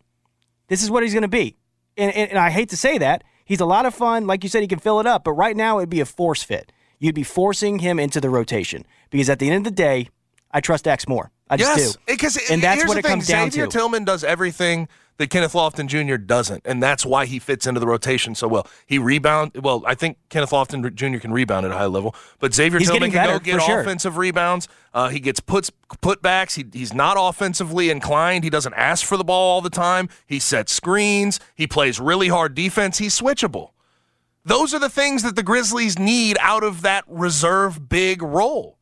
[0.68, 1.56] this is what he's going to be.
[1.96, 3.24] And, and, and I hate to say that.
[3.44, 4.26] He's a lot of fun.
[4.26, 5.24] Like you said, he can fill it up.
[5.24, 6.72] But right now, it'd be a force fit.
[7.00, 10.08] You'd be forcing him into the rotation because at the end of the day,
[10.52, 11.32] I trust X more.
[11.48, 12.00] I just yes, do.
[12.06, 13.52] because and that's what it thing, comes down to.
[13.52, 13.66] Xavier.
[13.66, 14.86] Tillman does everything
[15.16, 16.16] that Kenneth Lofton Jr.
[16.16, 18.66] doesn't, and that's why he fits into the rotation so well.
[18.86, 19.82] He rebound well.
[19.84, 21.18] I think Kenneth Lofton Jr.
[21.18, 23.80] can rebound at a high level, but Xavier He's Tillman can better, go get sure.
[23.80, 24.68] offensive rebounds.
[24.94, 25.70] Uh, he gets puts
[26.02, 26.54] putbacks.
[26.54, 28.44] He, he's not offensively inclined.
[28.44, 30.08] He doesn't ask for the ball all the time.
[30.26, 31.40] He sets screens.
[31.56, 32.98] He plays really hard defense.
[32.98, 33.70] He's switchable.
[34.44, 38.78] Those are the things that the Grizzlies need out of that reserve big role.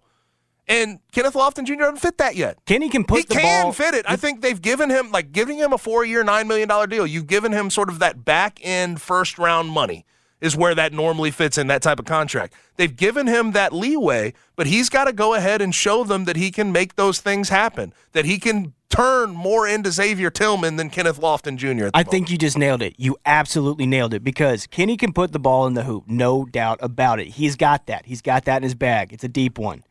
[0.69, 1.75] And Kenneth Lofton Jr.
[1.77, 2.59] doesn't fit that yet.
[2.67, 3.73] Kenny can put he the can ball.
[3.73, 4.05] fit it.
[4.07, 7.07] I think they've given him like giving him a four-year, nine million dollar deal.
[7.07, 10.05] You've given him sort of that back end first round money
[10.41, 12.55] is where that normally fits in that type of contract.
[12.77, 16.37] They've given him that leeway, but he's got to go ahead and show them that
[16.37, 17.93] he can make those things happen.
[18.13, 21.91] That he can turn more into Xavier Tillman than Kenneth Lofton Jr.
[21.95, 22.95] I think you just nailed it.
[22.97, 26.79] You absolutely nailed it because Kenny can put the ball in the hoop, no doubt
[26.81, 27.29] about it.
[27.29, 28.07] He's got that.
[28.07, 29.13] He's got that in his bag.
[29.13, 29.85] It's a deep one.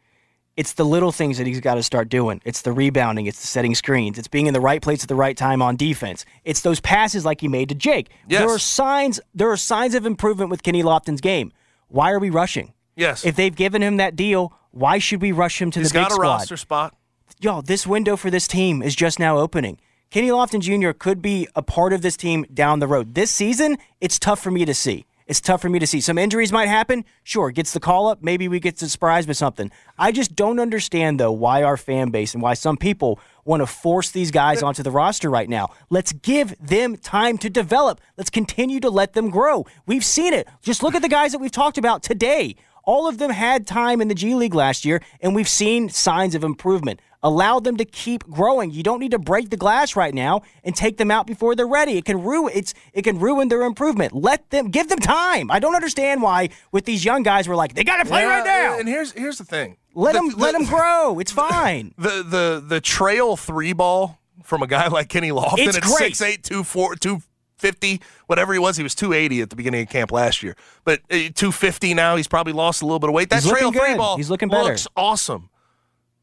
[0.58, 2.42] It's the little things that he's got to start doing.
[2.44, 5.16] It's the rebounding, it's the setting screens, it's being in the right place at the
[5.16, 6.26] right time on defense.
[6.44, 8.10] It's those passes like he made to Jake.
[8.28, 8.42] Yes.
[8.42, 11.54] There are signs there are signs of improvement with Kenny Lofton's game.
[11.88, 12.74] Why are we rushing?
[12.96, 16.00] yes, If they've given him that deal, why should we rush him to he's the
[16.00, 16.14] big squad?
[16.14, 16.96] He's got a roster spot.
[17.40, 19.80] y'all, this window for this team is just now opening.
[20.10, 20.92] Kenny Lofton Jr.
[20.98, 23.14] could be a part of this team down the road.
[23.14, 25.06] This season, it's tough for me to see.
[25.28, 26.00] It's tough for me to see.
[26.00, 27.04] Some injuries might happen.
[27.22, 28.24] Sure, gets the call up.
[28.24, 29.72] Maybe we get surprised with something.
[30.00, 33.68] I just don't understand, though, why our fan base and why some people want to
[33.68, 35.70] force these guys onto the roster right now.
[35.90, 38.00] Let's give them time to develop.
[38.16, 39.66] Let's continue to let them grow.
[39.86, 40.48] We've seen it.
[40.62, 42.56] Just look at the guys that we've talked about today.
[42.86, 46.36] All of them had time in the G League last year, and we've seen signs
[46.36, 47.02] of improvement.
[47.24, 48.70] Allow them to keep growing.
[48.72, 51.68] You don't need to break the glass right now and take them out before they're
[51.68, 51.98] ready.
[51.98, 54.14] It can ruin it's it can ruin their improvement.
[54.14, 55.50] Let them give them time.
[55.50, 58.46] I don't understand why with these young guys we're like they got to play right
[58.46, 58.78] now.
[58.80, 59.78] And here's here's the thing.
[59.96, 61.18] Let The- them let them grow.
[61.20, 61.94] It's fine.
[61.98, 66.14] the the the trail three ball from a guy like Kenny Lofton It's at great.
[66.14, 68.78] 6'8", 2'4", 250, whatever he was.
[68.78, 70.56] He was 280 at the beginning of camp last year.
[70.86, 73.30] But uh, 250 now, he's probably lost a little bit of weight.
[73.32, 74.64] That He's trail three ball He's looking better.
[74.70, 75.50] looks awesome.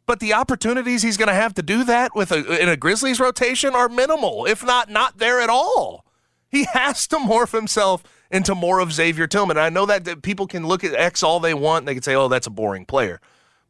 [0.07, 3.19] But the opportunities he's going to have to do that with a, in a Grizzlies
[3.19, 6.05] rotation are minimal, if not not there at all.
[6.51, 9.57] He has to morph himself into more of Xavier Tillman.
[9.57, 11.83] And I know that, that people can look at X all they want.
[11.83, 13.21] And they can say, "Oh, that's a boring player,"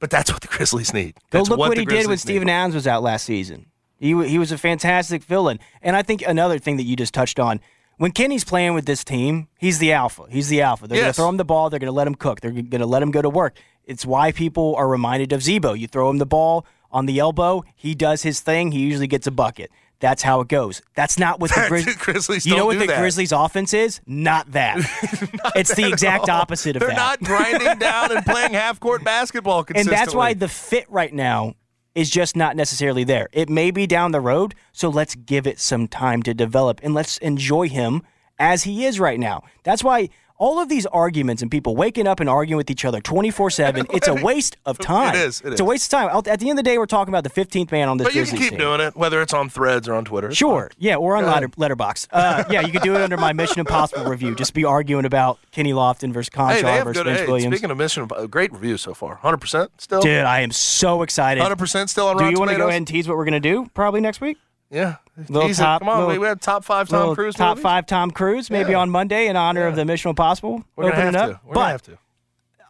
[0.00, 1.14] but that's what the Grizzlies need.
[1.30, 2.48] Go That's look what, the he did when Grizzlies Steven.
[2.48, 3.66] Adams was out last season.
[3.98, 5.60] He he was a fantastic fill-in.
[5.82, 7.60] And I think another thing that you just touched on,
[7.96, 10.24] when Kenny's playing with this team, he's the alpha.
[10.28, 10.88] He's the alpha.
[10.88, 11.70] They're going to throw him the ball.
[11.70, 12.40] They're going to let him cook.
[12.40, 13.56] They're going to let him go to work.
[13.86, 15.74] It's why people are reminded of Z-Bo.
[15.74, 18.70] You throw him the ball on the elbow, he does his thing.
[18.70, 19.70] He usually gets a bucket.
[19.98, 20.82] That's how it goes.
[20.94, 23.00] That's not what the The Grizz- Grizzlies You know what the that.
[23.00, 24.00] Grizzlies' offense is?
[24.06, 24.76] Not that.
[25.56, 26.86] it's the exact opposite of that.
[26.86, 31.12] They're not grinding down and playing half court basketball And that's why the fit right
[31.12, 31.54] now
[31.94, 33.28] is just not necessarily there.
[33.32, 36.92] It may be down the road, so let's give it some time to develop and
[36.92, 38.02] let's enjoy him
[38.38, 39.42] as he is right now.
[39.62, 43.00] That's why all of these arguments and people waking up and arguing with each other
[43.00, 45.14] 24 7, it's a waste of time.
[45.14, 46.22] It is, it it's a waste of time.
[46.26, 48.14] At the end of the day, we're talking about the 15th man on this But
[48.14, 48.58] you can keep team.
[48.58, 50.28] doing it, whether it's on Threads or on Twitter.
[50.28, 50.68] It's Sure.
[50.70, 50.76] fine.
[50.78, 51.48] Yeah, or on letter.
[51.48, 52.08] Letterboxd.
[52.10, 54.34] Uh, yeah, you could do it under my Mission Impossible review.
[54.34, 57.06] Just be arguing about Kenny Lofton versus Hey, they Konchar have versus good.
[57.06, 57.54] Vince Hey, Williams.
[57.56, 59.14] speaking of mission, uh, great review so far.
[59.16, 60.00] Hundred percent still.
[60.00, 61.40] Dude, I am so excited.
[61.40, 62.68] Hundred percent still on Do Rotten you want to go Tomatoes?
[62.70, 64.36] ahead and tease what we're going to do probably next week?
[64.70, 64.96] Yeah.
[65.28, 65.54] Little it.
[65.54, 67.62] top- Come on, little- we- had top five Tom Cruise top movies.
[67.62, 68.78] five Tom Cruise, maybe Yeah.
[68.80, 70.64] on Monday in honor of the Mission Impossible.
[70.76, 71.30] We're gonna have up.
[71.30, 71.40] to.
[71.44, 71.98] We're but gonna have to.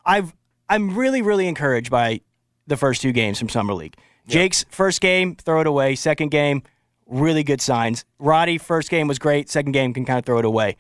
[0.05, 0.35] I've
[0.69, 2.21] I'm really really encouraged by
[2.67, 3.95] the first two games from Summer League.
[4.27, 5.95] Jake's first game, throw it away.
[5.95, 6.63] Second game,
[7.07, 8.05] really good signs.
[8.19, 9.51] Roddy, first game was great.
[9.51, 10.77] Second game can kind of throw it away.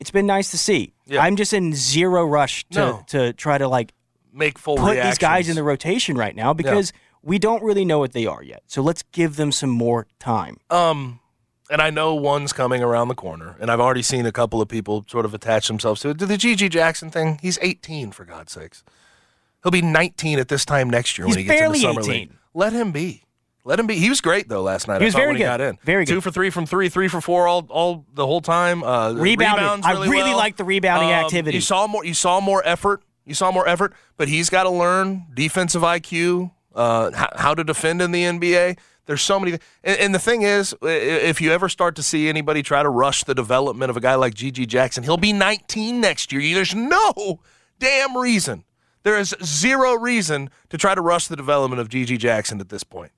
[0.00, 0.92] It's been nice to see.
[1.06, 1.22] Yeah.
[1.22, 3.04] I'm just in zero rush to No.
[3.08, 3.92] to try to like
[4.32, 7.98] Make full put these guys in the rotation right now because we don't really know
[7.98, 8.62] what they are yet.
[8.66, 10.58] So let's give them some more time.
[10.70, 11.20] Um,
[11.70, 14.68] and I know one's coming around the corner, and I've already seen a couple of
[14.68, 16.18] people sort of attach themselves to it.
[16.18, 18.82] The GG Jackson thing, he's 18 for God's sakes.
[19.62, 22.10] He'll be 19 at this time next year He's when he gets into summer 18.
[22.12, 22.32] league.
[22.54, 23.24] Let him be.
[23.64, 23.96] Let him be.
[23.98, 25.00] He was great though last night.
[25.00, 25.46] He was very when he good.
[25.48, 25.78] got in.
[25.82, 28.82] Very Two for three from three, three for four all all the whole time.
[28.82, 29.58] Uh, Rebounded.
[29.58, 30.36] rebounds I really really well.
[30.38, 31.56] like the rebounding Um, activity.
[31.56, 32.02] You saw more.
[32.02, 33.02] You saw more effort.
[33.26, 37.64] You saw more effort, but he's got to learn defensive IQ, uh, how, how to
[37.64, 38.78] defend in the NBA.
[39.06, 42.62] There's so many, and, and the thing is, if you ever start to see anybody
[42.62, 46.32] try to rush the development of a guy like GG Jackson, he'll be 19 next
[46.32, 46.54] year.
[46.54, 47.40] There's no
[47.78, 48.64] damn reason.
[49.02, 52.84] There is zero reason to try to rush the development of GG Jackson at this
[52.84, 53.12] point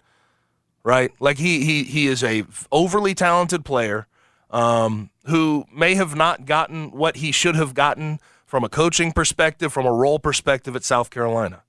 [0.82, 1.12] right?
[1.20, 4.06] Like he he he is a overly talented player
[4.50, 9.72] um, who may have not gotten what he should have gotten from a coaching perspective,
[9.72, 11.62] from a role perspective at South Carolina.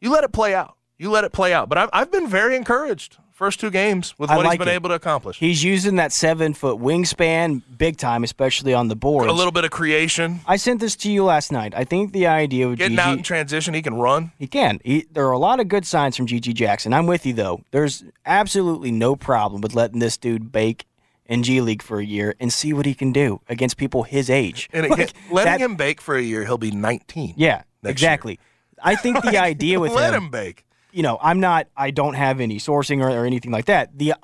[0.00, 0.76] You let it play out.
[0.98, 1.68] You let it play out.
[1.68, 4.68] But I've, I've been very encouraged first two games with I what like he's been
[4.72, 4.76] it.
[4.76, 5.38] able to accomplish.
[5.38, 9.28] He's using that seven foot wingspan big time, especially on the board.
[9.28, 11.74] a little bit of creation, I sent this to you last night.
[11.76, 13.74] I think the idea with getting GG, out in transition.
[13.74, 14.30] He can run.
[14.38, 14.80] he can.
[14.84, 16.92] He, there are a lot of good signs from GG Jackson.
[16.92, 17.62] I'm with you though.
[17.72, 20.86] There's absolutely no problem with letting this dude bake
[21.26, 24.30] in G League for a year and see what he can do against people his
[24.30, 24.68] age.
[24.72, 27.34] And Like, letting that- him bake for a year, he'll be 19.
[27.36, 28.38] Yeah, exactly.
[28.80, 30.64] I think the idea with Let him, him bake.
[30.94, 33.98] You know, I'm not, I don't have any sourcing or, or anything like that.
[33.98, 34.14] The,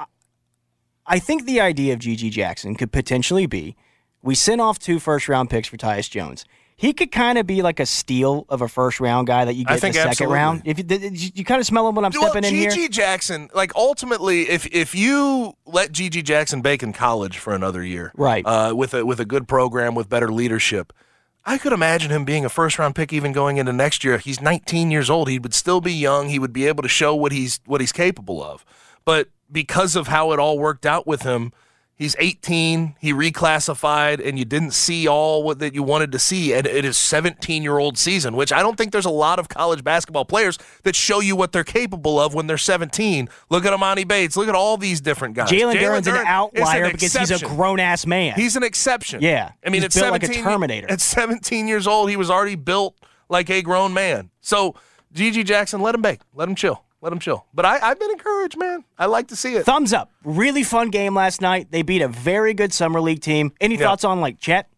[1.06, 3.76] I think the idea of GG Jackson could potentially be,
[4.22, 6.44] we sent off two first round picks for Tyus Jones.
[6.76, 9.64] He could kind of be like a steal of a first round guy that you
[9.64, 10.34] get in the second absolutely.
[10.34, 10.62] round.
[10.64, 12.90] If you, you, kind of smell him when I'm Well, stepping in here, GG.
[12.90, 18.12] Jackson, like ultimately, if if you let GG Jackson bake in college for another year,
[18.16, 18.46] Right.
[18.46, 20.94] uh, with a with a good program with better leadership,
[21.44, 24.18] I could imagine him being a first round pick even going into next year.
[24.18, 25.28] He's 19 years old.
[25.28, 26.28] He would still be young.
[26.28, 28.64] He would be able to show what he's what he's capable of.
[29.04, 31.52] But because of how it all worked out with him,
[32.00, 32.96] he's 18.
[32.98, 36.82] He reclassified, and you didn't see all what that you wanted to see at, at
[36.82, 38.34] his 17 year old season.
[38.34, 41.52] Which I don't think there's a lot of college basketball players that show you what
[41.52, 43.28] they're capable of when they're 17.
[43.50, 44.36] Look at Emoni Bates.
[44.36, 45.50] Look at all these different guys.
[45.50, 48.34] Jalen Duren's an outlier an because he's a grown ass man.
[48.34, 49.22] He's an exception.
[49.22, 49.52] Yeah.
[49.64, 50.90] I mean, He's at built like a 17, Terminator.
[50.90, 52.96] At 17 years old, he was already built
[53.28, 54.30] like a grown man.
[54.40, 54.74] So,
[55.14, 56.20] GG Jackson, let him bake.
[56.34, 56.82] Let him chill.
[57.02, 57.46] Let them chill.
[57.54, 58.84] But I, I've been encouraged, man.
[58.98, 59.64] I like to see it.
[59.64, 60.10] Thumbs up.
[60.22, 61.68] Really fun game last night.
[61.70, 63.52] They beat a very good summer league team.
[63.60, 63.86] Any Yeah.
[63.86, 64.68] thoughts on like Chet?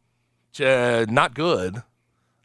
[0.61, 1.83] Uh, not good.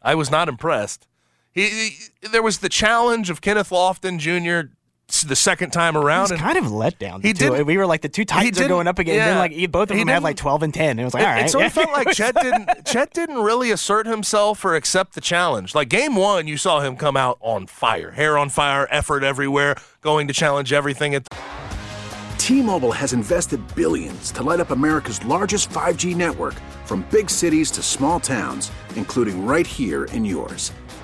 [0.02, 1.06] I was not impressed.
[1.52, 4.72] He, he- there was the challenge of Kenneth Lofton Jr.
[5.08, 6.22] s- the second time around.
[6.24, 7.22] It's and kind of a letdown.
[7.24, 9.18] He didn't- We were like the two Titans are going up again.
[9.20, 10.90] And then like e- both of them had like 12 and 10.
[10.90, 11.44] And it was like, It, all right.
[11.46, 15.20] it sort of felt like Chet didn't Chet didn't really assert himself or accept the
[15.20, 15.74] challenge.
[15.74, 19.76] Like game one, you saw him come out on fire, hair on fire, effort everywhere,
[20.00, 21.14] going to challenge everything.
[21.14, 21.26] At
[22.38, 26.54] T-Mobile has invested billions to light up America's largest 5G network
[26.86, 30.72] from big cities to small towns, including right here in yours.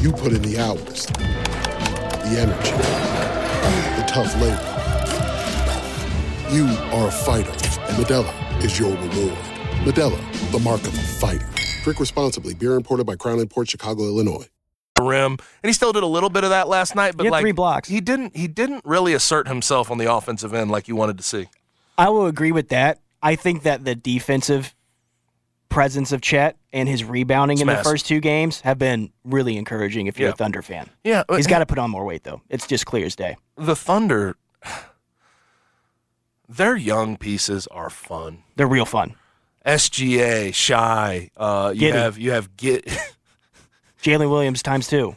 [0.00, 2.70] You put in the hours, the energy,
[3.96, 4.72] the tough labor.
[6.54, 9.36] You are a fighter, and Modelo is your reward.
[9.84, 11.48] Modelo, the mark of a fighter.
[11.82, 12.54] Drink responsibly.
[12.54, 14.46] Beer imported by Crown Port Chicago, Illinois.
[15.00, 17.16] rim, and he still did a little bit of that last night.
[17.16, 17.88] But He had like three blocks.
[17.88, 21.24] he didn't he didn't really assert himself on the offensive end like you wanted to
[21.24, 21.48] see.
[21.98, 23.00] I will agree with that.
[23.22, 24.74] I think that the defensive
[25.68, 30.06] presence of Chet and his rebounding in the first two games have been really encouraging
[30.06, 30.34] if you're Yeah.
[30.34, 30.88] a Thunder fan.
[31.04, 32.40] Yeah, uh, He's got to put on more weight, though.
[32.48, 33.36] It's just clear as day.
[33.56, 34.36] The Thunder,
[36.48, 38.42] their young pieces are fun.
[38.56, 39.14] They're real fun.
[39.64, 41.30] SGA, Shai.
[41.36, 41.92] Uh, you Giddey.
[41.94, 42.86] have you have get.
[44.02, 45.16] Jalen Williams times two.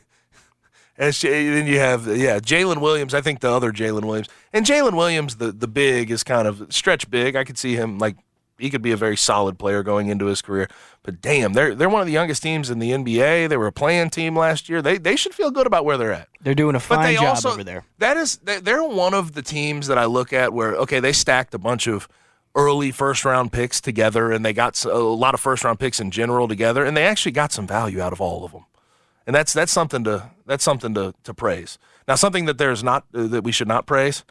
[0.97, 3.13] SJ, then you have yeah Jalen Williams.
[3.13, 6.65] I think the other Jalen Williams and Jalen Williams, the the big is kind of
[6.73, 7.35] stretch big.
[7.35, 8.17] I could see him like
[8.59, 10.67] he could be a very solid player going into his career.
[11.03, 13.47] But damn, they're they're one of the youngest teams in the NBA.
[13.49, 14.81] They were a playing team last year.
[14.81, 16.27] They they should feel good about where they're at.
[16.41, 17.85] They're doing a fine job also over there.
[17.99, 21.13] that is they- they're one of the teams that I look at where okay they
[21.13, 22.07] stacked a bunch of
[22.55, 26.11] early first round picks together and they got a lot of first round picks in
[26.11, 28.65] general together and they actually got some value out of all of them.
[29.27, 31.77] and that's that's something to that's something to to praise.
[32.07, 34.23] Now, something that there's not uh, that we should not praise.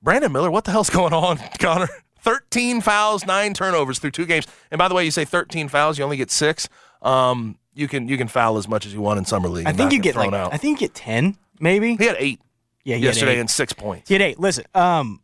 [0.00, 1.88] Brandon Miller, what the hell's going on, Connor?
[2.20, 4.46] 13 fouls, nine turnovers through two games.
[4.70, 6.68] And by the way, you say 13 fouls, you only get six.
[7.02, 9.66] Um, you can you can foul as much as you want in summer league.
[9.66, 10.52] I think you get like out.
[10.52, 11.94] I think you get ten, maybe.
[11.94, 12.40] he had eight
[12.84, 13.40] Yeah, had yesterday eight.
[13.40, 14.08] and six points.
[14.08, 14.40] He had eight.
[14.40, 15.20] Listen, um,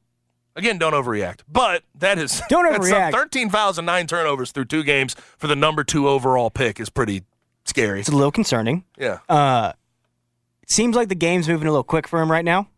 [0.56, 1.40] Again, don't overreact.
[1.48, 3.10] But that is Don't overreact.
[3.10, 6.90] 13 fouls and nine turnovers through two games for the number two overall pick is
[6.90, 7.24] pretty
[7.64, 7.98] scary.
[7.98, 8.84] it's a little concerning.
[8.96, 9.72] Yeah, Uh,
[10.62, 12.68] it seems like the game's moving a little quick for him right now,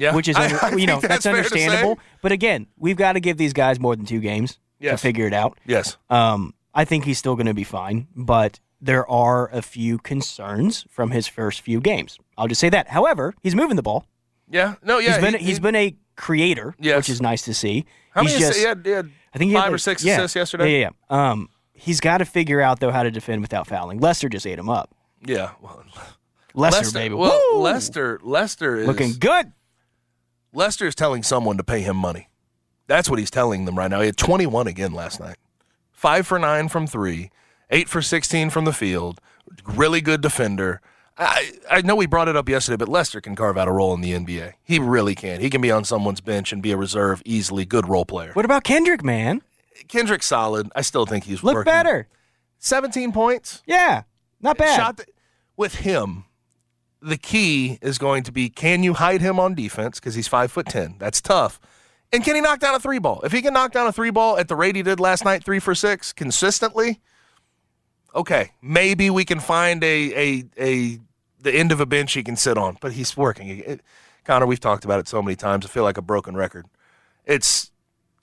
[0.00, 0.14] yeah.
[0.14, 1.98] which is I- I you know think that's, understandable.
[2.22, 5.32] But again, we've got to give these guys more than two games to figure it
[5.34, 5.58] out.
[5.66, 5.96] Yes.
[6.08, 10.86] Um, I think he's still going to be fine, but there are a few concerns
[10.88, 12.18] from his first few games.
[12.38, 12.88] I'll just say that.
[12.88, 14.06] However, he's moving the ball.
[14.48, 14.74] Yeah.
[14.82, 14.98] No.
[14.98, 15.12] Yeah.
[15.14, 16.96] he's been he- he's he- been a creator, Yes.
[16.98, 17.84] which is nice to see.
[18.12, 18.44] How he's many?
[18.44, 20.16] just, he had, he had I think he had five or six yeah.
[20.16, 20.72] assists yesterday.
[20.72, 21.30] Yeah, yeah, yeah.
[21.30, 24.00] Um, he's got to figure out though how to defend without fouling.
[24.00, 24.94] Lester just ate him up.
[25.24, 25.50] Yeah.
[25.60, 25.84] Well,
[26.54, 27.60] Lester, baby, Well, Woo!
[27.60, 28.18] Lester.
[28.22, 29.52] Lester is looking good.
[30.52, 32.28] Lester is telling someone to pay him money.
[32.86, 34.00] That's what he's telling them right now.
[34.00, 35.36] He had 21 again last night.
[35.92, 37.30] Five for nine from three,
[37.70, 39.20] eight for 16 from the field.
[39.64, 40.80] Really good defender.
[41.16, 43.92] I, I know we brought it up yesterday, but Lester can carve out a role
[43.94, 44.54] in the NBA.
[44.64, 45.40] He really can.
[45.40, 47.64] He can be on someone's bench and be a reserve easily.
[47.66, 48.30] Good role player.
[48.32, 49.42] What about Kendric, man?
[49.86, 50.70] Kendric's solid.
[50.74, 51.70] I still think he's Look working.
[51.70, 52.08] better.
[52.58, 53.62] 17 points.
[53.66, 54.02] Yeah,
[54.40, 54.76] not bad.
[54.76, 55.08] Shot th-
[55.56, 56.24] with him.
[57.02, 60.52] The key is going to be can you hide him on defense because he's five
[60.52, 60.96] foot ten.
[60.98, 61.60] That's tough.
[62.12, 63.20] And can he knock down a three ball?
[63.22, 65.44] If he can knock down a three ball at the rate he did last night,
[65.44, 67.00] three for six consistently,
[68.14, 70.98] okay, maybe we can find a a a
[71.40, 72.76] the end of a bench he can sit on.
[72.80, 73.48] But he's working.
[73.48, 73.80] It,
[74.24, 75.64] Connor, we've talked about it so many times.
[75.64, 76.66] I feel like a broken record.
[77.24, 77.70] It's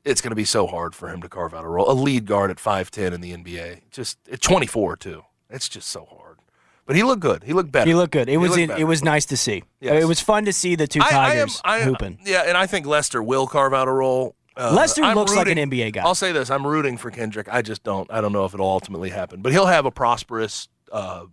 [0.04, 1.90] it's going to be so hard for him to carve out a role.
[1.90, 5.24] A lead guard at five ten in the NBA, just at twenty four too.
[5.50, 6.37] It's just so hard.
[6.88, 7.44] But he looked good.
[7.44, 7.88] He looked better.
[7.88, 8.30] He looked good.
[8.30, 8.82] It was looked in, better.
[8.82, 9.64] it was nice to see.
[9.82, 10.02] Yes.
[10.02, 11.12] It was fun to see the two I- I am-
[11.50, 12.18] Tigers I am- hooping.
[12.26, 14.36] Yeah, and I think Lester will carve out a role.
[14.56, 16.02] Uh, Lester I'm looks like an NBA guy.
[16.04, 17.48] I'll say this: I'm rooting for Kendric.
[17.52, 18.12] I just don't.
[18.12, 21.26] I don't know if it'll ultimately happen, but he'll have a prosperous uh,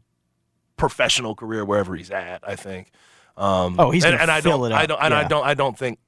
[0.76, 2.40] professional career wherever he's at.
[2.46, 2.90] I think.
[3.36, 4.70] Um, Oh, he's and, and I don't.
[4.70, 5.00] it I don't.
[5.00, 5.44] And I don't.
[5.46, 5.98] I don't think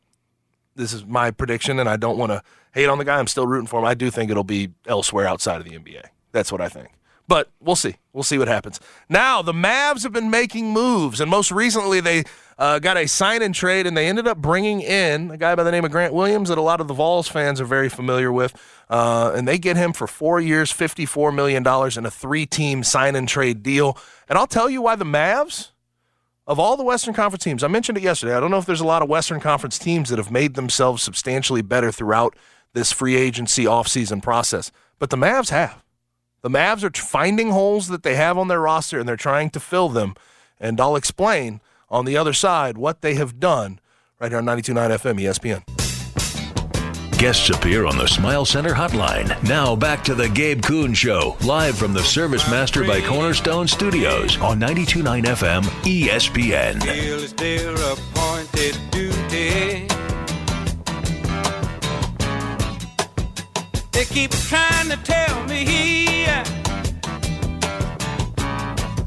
[0.74, 2.42] this is my prediction, and I don't want to
[2.74, 3.18] hate on the guy.
[3.18, 3.86] I'm still rooting for him.
[3.86, 6.02] I do think it'll be elsewhere outside of the NBA.
[6.32, 6.88] That's what I think.
[7.28, 7.96] But we'll see.
[8.12, 8.80] We'll see what happens.
[9.08, 12.24] Now, the Mavs have been making moves, and most recently they
[12.58, 15.62] uh, got a sign and trade, and they ended up bringing in a guy by
[15.62, 18.32] the name of Grant Williams that a lot of the Vols fans are very familiar
[18.32, 18.54] with.
[18.88, 21.62] Uh, and they get him for four years, $54 million
[21.98, 23.98] in a three team sign and trade deal.
[24.28, 25.70] And I'll tell you why the Mavs
[26.46, 28.34] of all the Western Conference teams, I mentioned it yesterday.
[28.34, 31.02] I don't know if there's a lot of Western Conference teams that have made themselves
[31.02, 32.36] substantially better throughout
[32.72, 35.82] this free agency offseason process, but the Mavs have.
[36.46, 39.58] The Mavs are finding holes that they have on their roster and they're trying to
[39.58, 40.14] fill them.
[40.60, 43.80] And I'll explain on the other side what they have done
[44.20, 47.18] right here on 92.9 FM ESPN.
[47.18, 49.42] Guests appear on the Smile Center hotline.
[49.42, 54.40] Now back to the Gabe Kuhn Show, live from the Service Master by Cornerstone Studios
[54.40, 56.80] on 92.9 FM ESPN.
[63.96, 66.26] They keep trying to tell me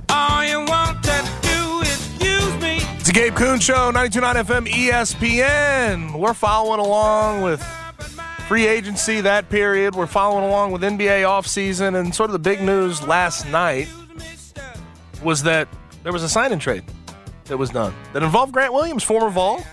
[0.09, 2.79] all you want to do is use me.
[2.97, 6.17] It's the Gabe Kuhn Show, 92.9 FM ESPN.
[6.17, 7.61] We're following along with
[8.47, 9.93] free agency that period.
[9.93, 11.95] We're following along with NBA offseason.
[11.95, 13.89] And sort of the big news last night
[15.23, 15.67] was that
[16.01, 16.83] there was a sign and trade
[17.45, 19.63] that was done that involved Grant Williams, former Vol.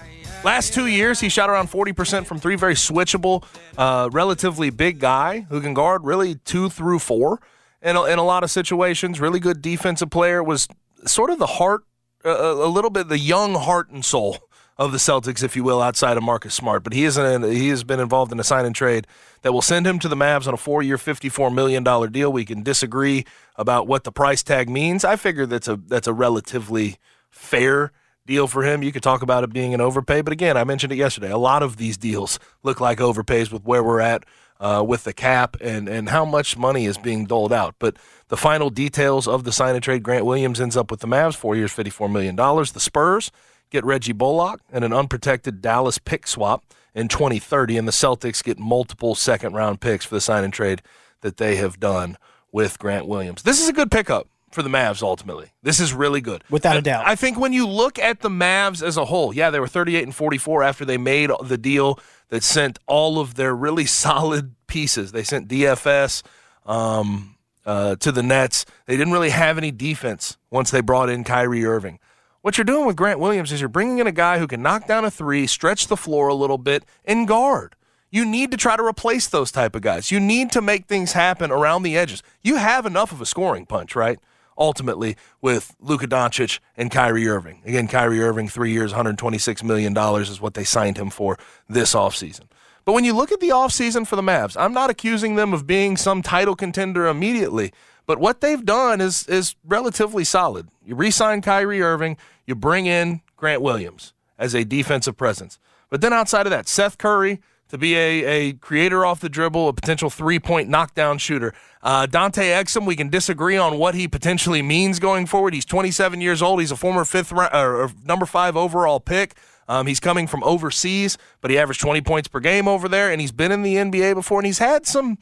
[0.45, 3.45] Last two years, he shot around 40% from three, very switchable,
[3.77, 7.41] uh, relatively big guy who can guard really two through four
[7.83, 9.21] in a, in a lot of situations.
[9.21, 10.43] Really good defensive player.
[10.43, 10.69] Was
[11.05, 11.83] sort of the heart,
[12.25, 14.39] uh, a little bit the young heart and soul
[14.79, 16.85] of the Celtics, if you will, outside of Marcus Smart.
[16.85, 17.51] But he isn't.
[17.51, 19.07] He has been involved in a sign and trade
[19.43, 22.33] that will send him to the Mavs on a four-year, fifty-four million dollar deal.
[22.33, 23.25] We can disagree
[23.57, 25.05] about what the price tag means.
[25.05, 26.99] I figure that's a that's a relatively
[27.31, 27.91] fair
[28.27, 28.83] deal for him.
[28.83, 31.31] You could talk about it being an overpay, but again, I mentioned it yesterday.
[31.31, 34.25] A lot of these deals look like overpays with where we're at
[34.61, 37.75] uh, with the cap and and how much money is being doled out.
[37.79, 37.97] But
[38.29, 41.37] the final details of the sign and trade, Grant Williams ends up with the Mavs,
[41.37, 42.73] four years, fifty-four million dollars.
[42.73, 43.31] The Spurs
[43.71, 48.59] get Reggie Bullock and an unprotected Dallas pick swap in 2030, and the Celtics get
[48.59, 50.81] multiple second-round picks for the sign and trade
[51.21, 52.17] that they have done
[52.53, 53.43] with Grant Williams.
[53.43, 55.53] This is a good pickup for the Mavs ultimately.
[55.63, 56.43] This is really good.
[56.49, 57.07] Without a doubt.
[57.07, 60.03] I think when you look at the Mavs as a whole, yeah, they were 38
[60.03, 62.01] and 44 after they made the deal
[62.31, 65.13] that sent all of their really solid pieces.
[65.13, 66.23] They sent DFS,
[66.65, 67.37] um,
[67.67, 68.65] uh, to the Nets.
[68.87, 71.99] They didn't really have any defense once they brought in Kyrie Irving.
[72.41, 74.87] What you're doing with Grant Williams is you're bringing in a guy who can knock
[74.87, 77.77] down a three, stretch the floor a little bit, and guard.
[78.09, 80.11] You need to try to replace those type of guys.
[80.11, 82.23] You need to make things happen around the edges.
[82.43, 84.19] You have enough of a scoring punch, right?
[84.59, 87.63] Ultimately, with Luka Doncic and Kyrie Irving.
[87.65, 91.39] Again, Kyrie Irving, three years, $126 million is what they signed him for
[91.69, 92.45] this offseason.
[92.87, 95.67] But when you look at the offseason for the Mavs, I'm not accusing them of
[95.67, 97.73] being some title contender immediately.
[98.07, 100.69] But what they've done is is relatively solid.
[100.85, 105.59] You re-sign Kyrie Irving, you bring in Grant Williams as a defensive presence.
[105.91, 109.69] But then outside of that, Seth Curry to be a, a creator off the dribble,
[109.69, 111.53] a potential three point knockdown shooter.
[111.83, 115.55] Uh, Dante Exum, we can disagree on what he potentially means going forward.
[115.55, 116.61] He's 27 years old.
[116.61, 119.37] He's a former fifth or number five overall pick.
[119.69, 123.21] Um, he's coming from overseas, but he averaged 20 points per game over there, and
[123.21, 125.19] he's been in the NBA before, and he's had some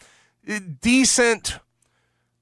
[0.48, 1.58] uh, decent,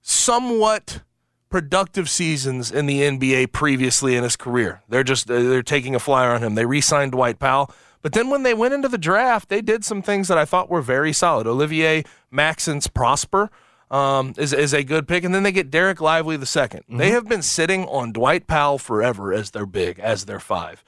[0.00, 1.02] somewhat
[1.48, 4.82] productive seasons in the NBA previously in his career.
[4.88, 6.54] They're just uh, they're taking a flyer on him.
[6.54, 7.72] They re-signed Dwight Powell,
[8.02, 10.68] but then when they went into the draft, they did some things that I thought
[10.68, 11.46] were very solid.
[11.46, 13.50] Olivier Maxence Prosper
[13.90, 16.96] um, is, is a good pick, and then they get Dereck Lively the 2nd mm-hmm.
[16.96, 20.82] They have been sitting on Dwight Powell forever as their big, as their five.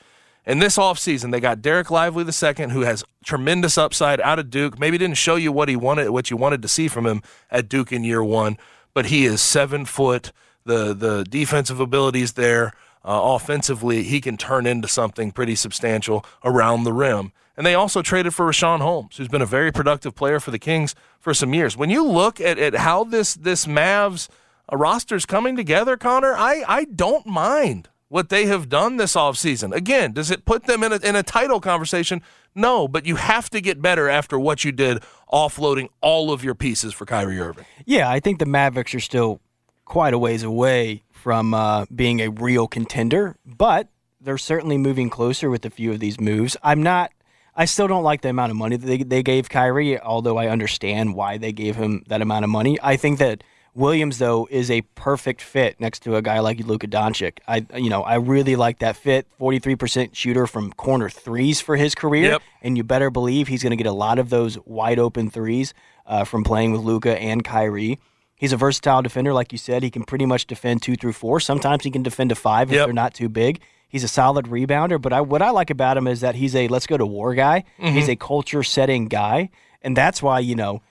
[0.46, 4.50] In this offseason, they got Dereck Lively the second, who has tremendous upside out of
[4.50, 4.78] Duke.
[4.78, 7.68] Maybe didn't show you what he wanted, what you wanted to see from him at
[7.68, 8.58] Duke in year one,
[8.92, 10.32] but he is seven foot.
[10.66, 12.72] The the defensive abilities there,
[13.04, 17.32] uh, offensively, he can turn into something pretty substantial around the rim.
[17.56, 20.58] And they also traded for Richaun Holmes, who's been a very productive player for the
[20.58, 21.76] Kings for some years.
[21.76, 24.28] When you look at, at how this this Mavs
[24.72, 29.14] uh, roster is coming together, Connor, I, I don't mind what they have done this
[29.14, 29.72] offseason.
[29.74, 32.22] Again, does it put them in a, in a title conversation?
[32.54, 35.02] No, but you have to get better after what you did
[35.32, 37.64] offloading all of your pieces for Kyrie Irving.
[37.84, 39.40] Yeah, I think the Mavericks are still
[39.84, 43.88] quite a ways away from uh, being a real contender, but
[44.20, 46.54] they're certainly moving closer with a few of these moves.
[46.62, 47.12] I'm not.
[47.56, 50.48] I still don't like the amount of money that they, they gave Kyrie, although I
[50.48, 52.78] understand why they gave him that amount of money.
[52.82, 56.88] I think that Williams, though, is a perfect fit next to a guy like Luka
[56.88, 57.38] Doncic.
[57.48, 59.26] I, you know, I really like that fit.
[59.38, 62.42] Forty-three percent shooter from corner threes for his career, yep.
[62.60, 65.72] and you better believe he's going to get a lot of those wide open threes
[66.04, 67.98] uh, from playing with Luka and Kyrie.
[68.36, 69.82] He's a versatile defender, like you said.
[69.82, 71.40] He can pretty much defend two through four.
[71.40, 72.86] Sometimes he can defend a five if yep.
[72.86, 73.60] they're not too big.
[73.88, 76.66] He's a solid rebounder, but I, what I like about him is that he's a
[76.68, 77.64] let's go to war guy.
[77.78, 77.94] Mm-hmm.
[77.94, 79.50] He's a culture setting guy,
[79.82, 80.82] and that's why you know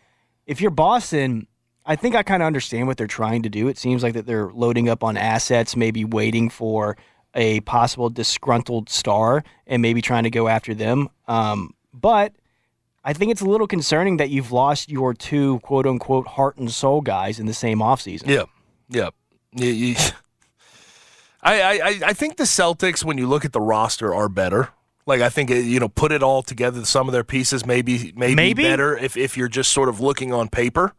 [0.48, 1.48] if you're Boston
[1.86, 3.68] I think I kind of understand what they're trying to do.
[3.68, 6.98] It seems like that they're loading up on assets, maybe waiting for
[7.36, 11.10] a possible disgruntled star and maybe trying to go after them.
[11.28, 12.34] Um, but
[13.04, 16.72] I think it's a little concerning that you've lost your two quote unquote heart and
[16.72, 18.28] soul guys in the same offseason.
[18.28, 18.46] Yeah.
[18.90, 19.10] Yeah.
[19.54, 19.96] yeah,
[21.44, 24.70] I, I, I think the Celtics, when you look at the roster, are better.
[25.06, 26.86] Like I think you know, put it all together.
[26.86, 28.64] Some of their pieces maybe maybe, maybe?
[28.64, 30.94] better if if you're just sort of looking on paper.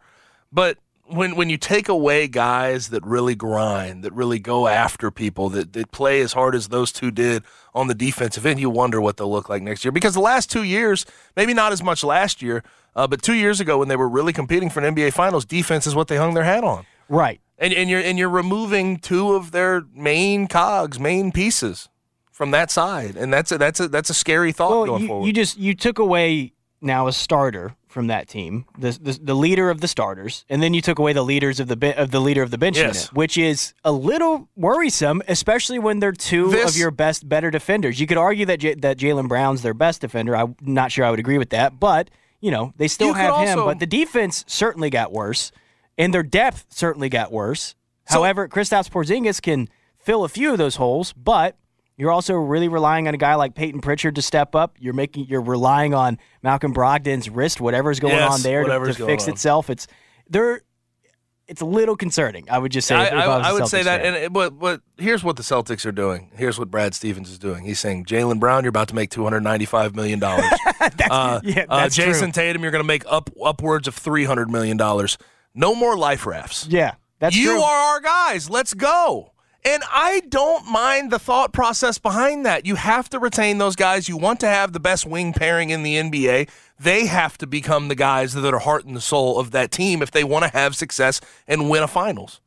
[0.52, 0.76] But
[1.06, 5.72] when when you take away guys that really grind, that really go after people, that,
[5.74, 7.42] that play as hard as those two did
[7.74, 9.92] on the defensive end, you wonder what they'll look like next year.
[9.92, 11.04] Because the last two years,
[11.36, 12.62] maybe not as much last year,
[12.96, 15.86] uh, but two years ago when they were really competing for an NBA Finals, defense
[15.86, 16.86] is what they hung their hat on.
[17.08, 17.40] Right.
[17.58, 21.88] And and you're and you're removing two of their main cogs, main pieces
[22.32, 25.08] from that side, and that's a that's a that's a scary thought well, going you,
[25.08, 25.26] forward.
[25.26, 29.70] You just you took away now a starter from that team, the, the, the leader
[29.70, 32.42] of the starters, and then you took away the leaders of the of the leader
[32.42, 32.84] of the bench yes.
[32.84, 37.52] unit, which is a little worrisome, especially when they're two this, of your best, better
[37.52, 38.00] defenders.
[38.00, 40.36] You could argue that J- that Jaylen Brown's their best defender.
[40.36, 43.60] I'm not sure I would agree with that, but you know they still have him.
[43.60, 45.52] Also, but the defense certainly got worse,
[45.96, 47.76] and their depth certainly got worse.
[48.08, 51.56] So, However, Kristaps Porzingis can fill a few of those holes, but
[51.96, 54.76] you're also really relying on a guy like Payton Pritchard to step up.
[54.80, 59.06] You're making you're relying on Malcolm Brogdon's wrist, whatever's going yes, on there, to, to
[59.06, 59.30] fix on.
[59.30, 59.70] itself.
[59.70, 59.86] It's
[60.28, 60.62] there.
[61.46, 62.48] It's a little concerning.
[62.50, 62.94] I would just say.
[62.94, 64.02] I, I, I, would Celtics say that.
[64.02, 64.14] fan.
[64.14, 66.30] And but but here's what the Celtics are doing.
[66.34, 67.64] Here's what Brad Stevens is doing.
[67.64, 70.46] He's saying Jaylen Brown, you're about to make 295 million dollars.
[71.10, 72.32] uh, yeah, uh, Jayson true.
[72.32, 75.18] Tatum, you're going to make up upwards of 300 million dollars.
[75.54, 76.66] No more life rafts.
[76.66, 77.62] Yeah, that's you true.
[77.62, 78.50] are our guys.
[78.50, 79.33] Let's go.
[79.66, 82.66] And I don't mind the thought process behind that.
[82.66, 84.10] You have to retain those guys.
[84.10, 86.50] You want to have the best wing pairing in the NBA.
[86.78, 90.10] They have to become the guys that are heart and soul of that team if
[90.10, 92.42] they want to have success and win a finals.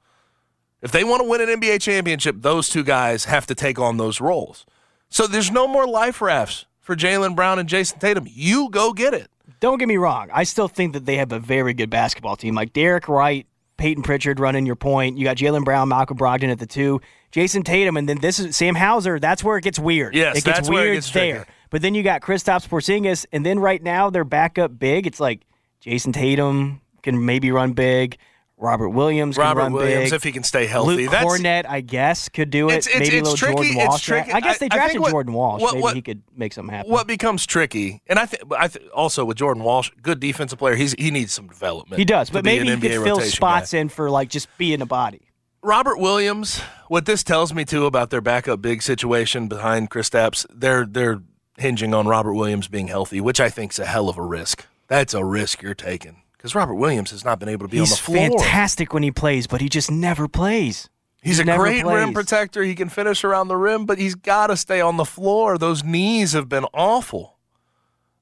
[0.81, 3.97] If they want to win an NBA championship, those two guys have to take on
[3.97, 4.65] those roles.
[5.09, 8.27] So there's no more life rafts for Jaylen Brown and Jayson Tatum.
[8.29, 9.31] You go get it.
[9.59, 10.29] Don't get me wrong.
[10.31, 12.53] I still think that they have a very good basketball team.
[12.53, 13.46] Like Derek Wright
[13.77, 15.17] Payton Pritchard running your point.
[15.17, 17.01] You got Jaylen Brown, Malcolm Brogdon at the two,
[17.31, 19.19] Jayson Tatum, and then this is Sam Hauser.
[19.19, 20.15] That's where it gets weird.
[20.15, 21.35] Yes, it gets that's weird where it gets there.
[21.37, 21.51] tricky.
[21.69, 25.05] But then you got Kristaps Porzingis, and then right now their backup big.
[25.05, 25.41] It's like
[25.81, 28.17] Jayson Tatum can maybe run big.
[28.59, 30.13] Robert Williams can Robert run Williams, big.
[30.13, 31.03] if he can stay healthy.
[31.03, 32.73] Luke That's- Kornet, I guess, could do it.
[32.77, 33.53] It's- it's- maybe it's a little tricky.
[33.55, 34.03] Jordan It's Walsh.
[34.03, 34.31] tricky.
[34.31, 35.61] I guess they I- I think drafted what- Jordan Walsh.
[35.61, 36.91] what- maybe what- he could make something happen.
[36.91, 40.75] What becomes tricky, and I think I th- also with Jordan Walsh, good defensive player.
[40.75, 41.99] He's he needs some development.
[41.99, 43.79] he does, but maybe he could fill spots guy.
[43.79, 45.21] in for like just being a body.
[45.61, 46.59] Robert Williams.
[46.87, 51.21] What this tells me too about their backup big situation behind Kristaps, they're they're
[51.57, 54.65] hinging on Robert Williams being healthy, which I think is a hell of a risk.
[54.87, 57.91] That's a risk you're taking because Robert Williams has not been able to be He's
[57.91, 58.17] on the floor.
[58.17, 60.89] He's fantastic when he plays, but he just never plays.
[61.21, 62.63] He's He a great rim protector.
[62.63, 65.57] He can finish around the rim, but he's got to stay on the floor.
[65.57, 67.37] Those knees have been awful.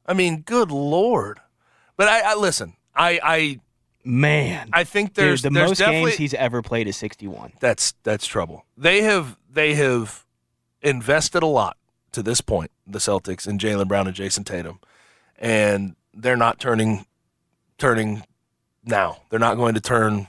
[0.05, 1.39] I mean, good lord.
[1.97, 2.76] But I, I listen.
[2.95, 3.59] I, I
[4.07, 7.53] Man, I think Dude, there's the there's most games he's ever played is 61.
[7.59, 8.63] that's that's trouble.
[8.78, 10.26] They have they have
[10.84, 11.78] invested a lot
[12.11, 14.80] to this point, the Celtics and Jaylen Brown and Jayson Tatum,
[15.39, 17.07] and they're not turning
[17.78, 18.23] turning
[18.86, 19.17] now.
[19.30, 20.28] They're not going to turn.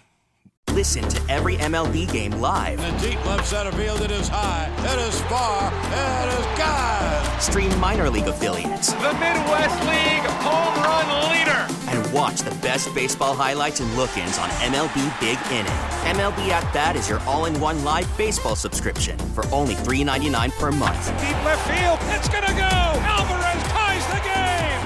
[0.72, 2.78] Listen to every MLB game live.
[2.80, 7.40] In the deep left center field, it is high, it is far, it is God.
[7.40, 11.66] Stream minor league affiliates The Midwest League home run leader.
[11.88, 15.72] and watch the best baseball highlights and look-ins on MLB Big Inning.
[16.18, 21.06] MLB At Bat is your all-in-one live baseball subscription for only $3.99 per month.
[21.20, 23.00] Deep left field, it's gonna go.
[23.00, 23.85] Alvarez ties the game.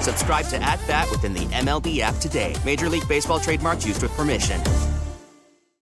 [0.01, 2.55] Subscribe to At Bat within the MLB app today.
[2.65, 4.59] Major League Baseball trademarks used with permission.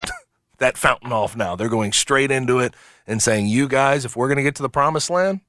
[0.57, 1.55] that fountain off now.
[1.55, 2.73] They're going straight into it
[3.05, 5.41] and saying, "You guys, if we're going to get to the promised land,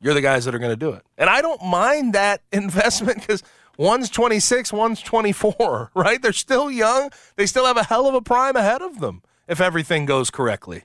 [0.00, 3.20] you're the guys that are going to do it." And I don't mind that investment
[3.20, 3.42] because
[3.76, 6.22] one's 26, one's 24, right?
[6.22, 7.10] They're still young.
[7.34, 10.84] They still have a hell of a prime ahead of them if everything goes correctly.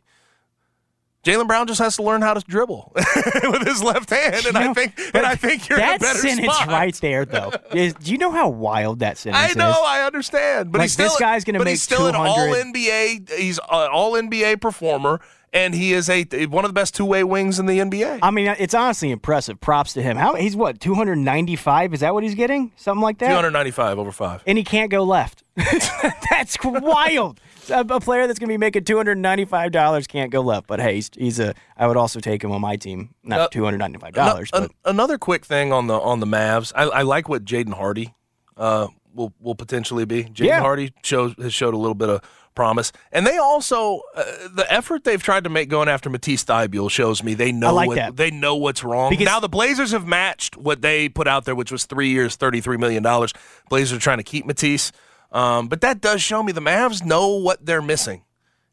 [1.28, 4.67] Jaylen Brown just has to learn how to dribble with his left hand, and I
[4.67, 6.67] know, think and I think you're in a that better sentence spot.
[6.67, 7.51] right there, though.
[7.73, 9.47] Is, do you know how wild that sentence is?
[9.47, 9.55] I is?
[9.57, 12.15] know, I understand, but Like, he's still, this guy's gonna but make he's still an
[12.15, 13.30] All NBA.
[13.38, 15.19] He's an All NBA performer,
[15.51, 18.19] and he is a one of the best two way wings in the NBA.
[18.21, 19.59] I mean, it's honestly impressive.
[19.59, 20.15] Props to him.
[20.17, 21.93] How he's what 295?
[21.93, 22.71] Is that what he's getting?
[22.78, 23.28] Something like that.
[23.30, 24.43] Two hundred ninety five over five.
[24.47, 25.43] and he can't go left.
[26.30, 27.39] that's wild.
[27.70, 30.68] A, a player that's going to be making two hundred ninety-five dollars can't go left.
[30.68, 31.53] But hey, he's, he's a.
[31.76, 33.14] I would also take him on my team.
[33.24, 36.28] Not Uh, two hundred ninety-five dollars, Ano- an- another quick thing on the on the
[36.28, 36.72] Mavs.
[36.76, 38.14] I, I like what Jaden Hardy
[38.55, 40.24] uh, will will potentially be.
[40.26, 40.60] Jaden Yeah.
[40.62, 42.22] Hardy shows has showed a little bit of
[42.55, 44.24] promise, and they also uh,
[44.55, 47.88] the effort they've tried to make going after Matisse Thybulle shows me they know like
[47.88, 48.16] what, that.
[48.16, 49.10] they know what's wrong.
[49.10, 52.36] Because- now the Blazers have matched what they put out there, which was three years,
[52.36, 53.34] thirty three million dollars.
[53.70, 54.91] Blazers are trying to keep Matisse,
[55.32, 58.23] um, but that does show me the Mavs know what they're missing,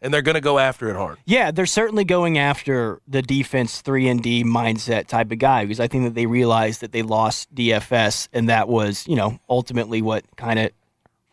[0.00, 1.18] and they're going to go after it hard.
[1.24, 5.80] yeah, they're certainly going after the defense three and D mindset type of guy because
[5.80, 10.02] I think that they realized that they lost DFS, and that was you know ultimately
[10.02, 10.70] what kind of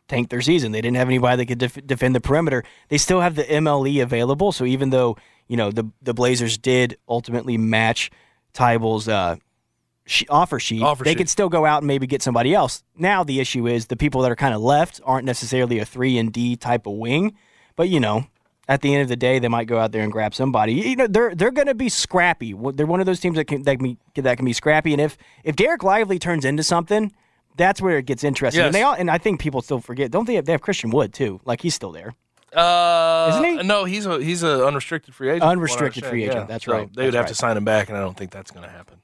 [0.07, 0.71] tanked their season.
[0.73, 2.63] They didn't have anybody that could def- defend the perimeter.
[2.89, 5.17] They still have the MLE available, so even though
[5.47, 8.09] you know the the Blazers did ultimately match
[8.53, 9.37] Thybulle's uh,
[10.05, 11.17] sh- offer sheet, Offer they sheet.
[11.17, 12.83] could still go out and maybe get somebody else.
[12.95, 16.17] Now the issue is the people that are kind of left aren't necessarily a three
[16.17, 17.35] and D type of wing,
[17.75, 18.25] but you know.
[18.67, 20.73] At the end of the day, they might go out there and grab somebody.
[20.73, 22.53] You know, they're they're going to be scrappy.
[22.53, 24.93] They're one of those teams that can that can be, that can be scrappy.
[24.93, 27.11] And if if Dereck Lively turns into something,
[27.57, 28.59] that's where it gets interesting.
[28.59, 28.67] Yes.
[28.67, 30.09] And they all, and I think people still forget.
[30.11, 31.41] Don't they have, they have Christian Wood too?
[31.43, 32.13] Like he's still there.
[32.55, 33.63] Uh, Isn't he?
[33.67, 35.41] No, he's a he's an unrestricted free agent.
[35.41, 37.57] from what I Unrestricted free agent, that's So right, They would that's have to sign
[37.57, 38.99] him back, and I don't think that's going to happen.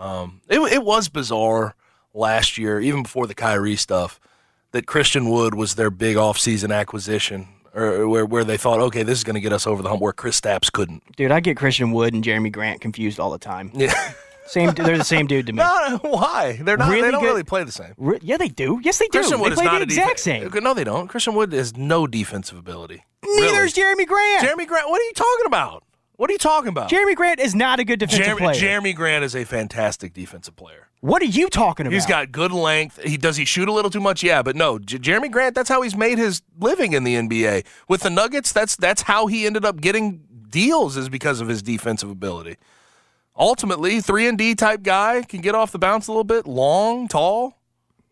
[0.00, 1.74] Um, it it was bizarre
[2.14, 4.18] last year, even before the Kyrie stuff,
[4.72, 9.18] that Christian Wood was their big offseason acquisition, or where where they thought, okay, this
[9.18, 11.02] is going to get us over the hump, where Kristaps couldn't.
[11.16, 13.70] Dude, I get Christian Wood and Jerami Grant confused all the time.
[13.74, 13.92] Yeah,
[14.46, 15.58] Same, they're the same dude to me.
[15.58, 16.58] no, why?
[16.62, 16.88] They're not.
[16.88, 17.92] Really they don't good- really play the same.
[17.98, 18.80] Re- yeah, they do.
[18.82, 19.18] Yes, they do.
[19.18, 20.50] Christian Wood they is play not the exact same.
[20.62, 21.08] No, they don't.
[21.08, 23.04] Christian Wood has no defensive ability.
[23.22, 23.66] Neither Really.
[23.66, 24.46] is Jerami Grant.
[24.48, 24.88] Jerami Grant.
[24.88, 25.84] What are you talking about?
[26.20, 26.90] What are you talking about?
[26.90, 28.54] Jerami Grant is not a good defensive Jerami, player.
[28.60, 30.90] Jerami Grant is a fantastic defensive player.
[31.00, 31.94] what are you talking about?
[31.94, 33.02] He's got good length.
[33.02, 34.22] He does he shoot a little too much?
[34.22, 35.54] Yeah, but no, J- Jerami Grant.
[35.54, 38.52] That's how he's made his living in the NBA with the Nuggets.
[38.52, 42.58] That's that's how he ended up getting deals is because of his defensive ability.
[43.34, 47.08] Ultimately, three and D type guy can get off the bounce a little bit, long,
[47.08, 47.56] tall.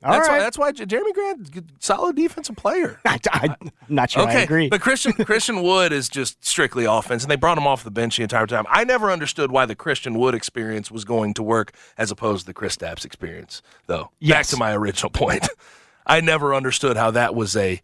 [0.05, 0.38] All that's why.
[0.38, 3.01] That's why Jerami Grant, solid defensive player.
[3.05, 3.18] I,
[3.61, 4.68] am not sure I Okay, agree.
[4.68, 8.16] but Christian Christian Wood is just strictly offense, and they brought him off the bench
[8.16, 8.64] the entire time.
[8.68, 12.53] I never understood why the Christian Wood experience was going to work as opposed to
[12.53, 14.11] the Kristaps experience, though.
[14.20, 14.36] Yes.
[14.36, 15.49] Back to my original point,
[16.07, 17.80] I never understood how that was a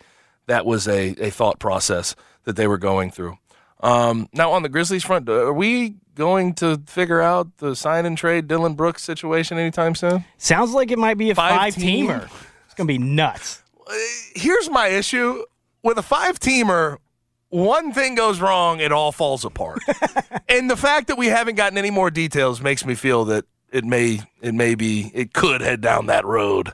[0.47, 3.39] that was a, a thought process that they were going through.
[3.81, 8.17] Um, now on the Grizzlies front, are we going to figure out the sign and
[8.17, 10.25] trade Dillon Brooks situation anytime soon?
[10.39, 12.07] Sounds like it might be a five, Five team?
[12.09, 12.31] teamer.
[12.67, 13.63] It's gonna be nuts.
[13.87, 13.93] Uh,
[14.35, 15.45] here's my issue
[15.83, 16.99] with a five teamer.
[17.51, 19.79] One thing goes wrong, it all falls apart.
[20.49, 23.85] and the fact that we haven't gotten any more details makes me feel that it
[23.85, 26.73] may it may be it could head down that road.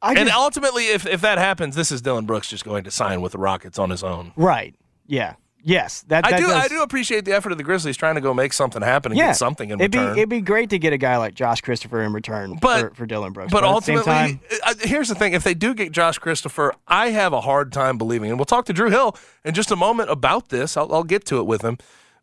[0.00, 2.90] I and just- ultimately, if if that happens, this is Dillon Brooks just going to
[2.92, 4.32] sign with the Rockets on his own.
[4.36, 4.76] Right.
[5.08, 5.34] Yeah.
[5.62, 6.02] Yes.
[6.08, 8.32] That, I do does- I do appreciate the effort of the Grizzlies trying to go
[8.32, 9.28] make something happen and yeah.
[9.28, 10.14] get something in it'd return.
[10.14, 12.94] Be, it'd be great to get a guy like Josh Christopher in return But- for,
[12.94, 13.52] for Dillon Brooks.
[13.52, 16.18] But at the same ultimately, time, uh, here's the thing: if they do get Josh
[16.18, 18.30] Christopher, I have a hard time believing.
[18.30, 20.76] And we'll talk to Drew Hill in just a moment about this.
[20.76, 21.76] I'll, I'll get to it with him.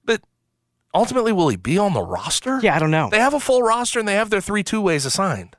[0.06, 0.22] But
[0.94, 2.60] ultimately, will he be on the roster?
[2.64, 3.10] yeah, I don't know.
[3.10, 5.56] They have a full roster and they have their three two ways assigned.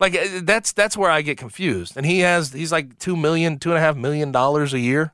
[0.00, 1.96] Like uh, that's that's where I get confused.
[1.96, 5.12] And he has he's like two million, two and a half million dollars a year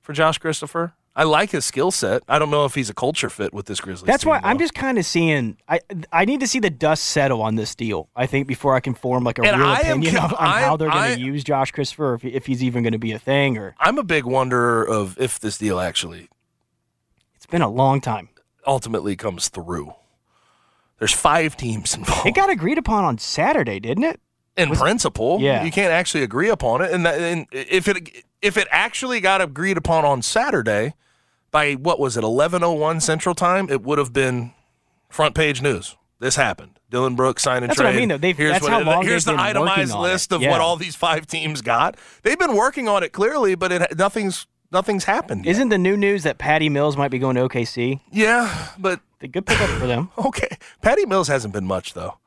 [0.00, 0.92] for Josh Christopher.
[1.18, 2.22] I like his skill set.
[2.28, 4.06] I don't know if he's a culture fit with this Grizzlies.
[4.06, 5.56] That's team, why I'm just kind of seeing.
[5.66, 5.80] I
[6.12, 8.10] I need to see the dust settle on this deal.
[8.14, 10.46] I think before I can form like a And real I opinion con- on, on
[10.46, 13.12] I- how they're going to use Josh Christopher, if, if he's even going to be
[13.12, 13.56] a thing.
[13.56, 16.28] Or I'm a big wonderer of if this deal actually
[17.34, 18.28] it's been a long time.
[18.66, 19.94] ultimately comes through.
[20.98, 22.26] There's five teams involved.
[22.26, 24.20] It got agreed upon on Saturday, didn't it?
[24.56, 25.62] in principle, Yeah.
[25.64, 26.90] you can't actually agree upon it.
[26.90, 30.94] And, that, and if it if it actually got agreed upon on Saturday
[31.56, 34.52] by what was it, eleven oh one Central Time, it would have been
[35.08, 35.96] front page news.
[36.18, 36.78] This happened.
[36.92, 38.18] Dylan Brooks signed and That's what I mean, though.
[38.18, 40.50] They've- here's that's how it- long here's the itemized list of Yeah.
[40.50, 41.96] what all these five teams got.
[42.24, 45.46] They've been working on it clearly, but it nothing's nothing's happened.
[45.46, 45.52] Yet.
[45.52, 48.00] Isn't the new news that Patty Mills might be going to OKC?
[48.10, 50.10] Yeah, but The good pickup for them.
[50.18, 50.58] okay.
[50.82, 52.18] Patty Mills hasn't been much though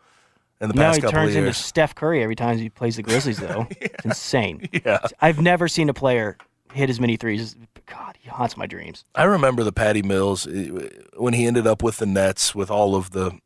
[0.59, 1.53] in the No, he turns into.
[1.53, 3.67] Steph Curry every time he plays the Grizzlies, though.
[3.80, 4.67] It's insane.
[4.84, 4.97] Yeah.
[5.21, 6.36] I've never seen a player
[6.74, 7.41] hit as many threes.
[7.41, 7.55] as
[7.86, 9.03] God, he haunts my dreams.
[9.15, 10.70] I remember the Patty Mills eh,
[11.17, 13.39] when he ended up with the Nets with all of the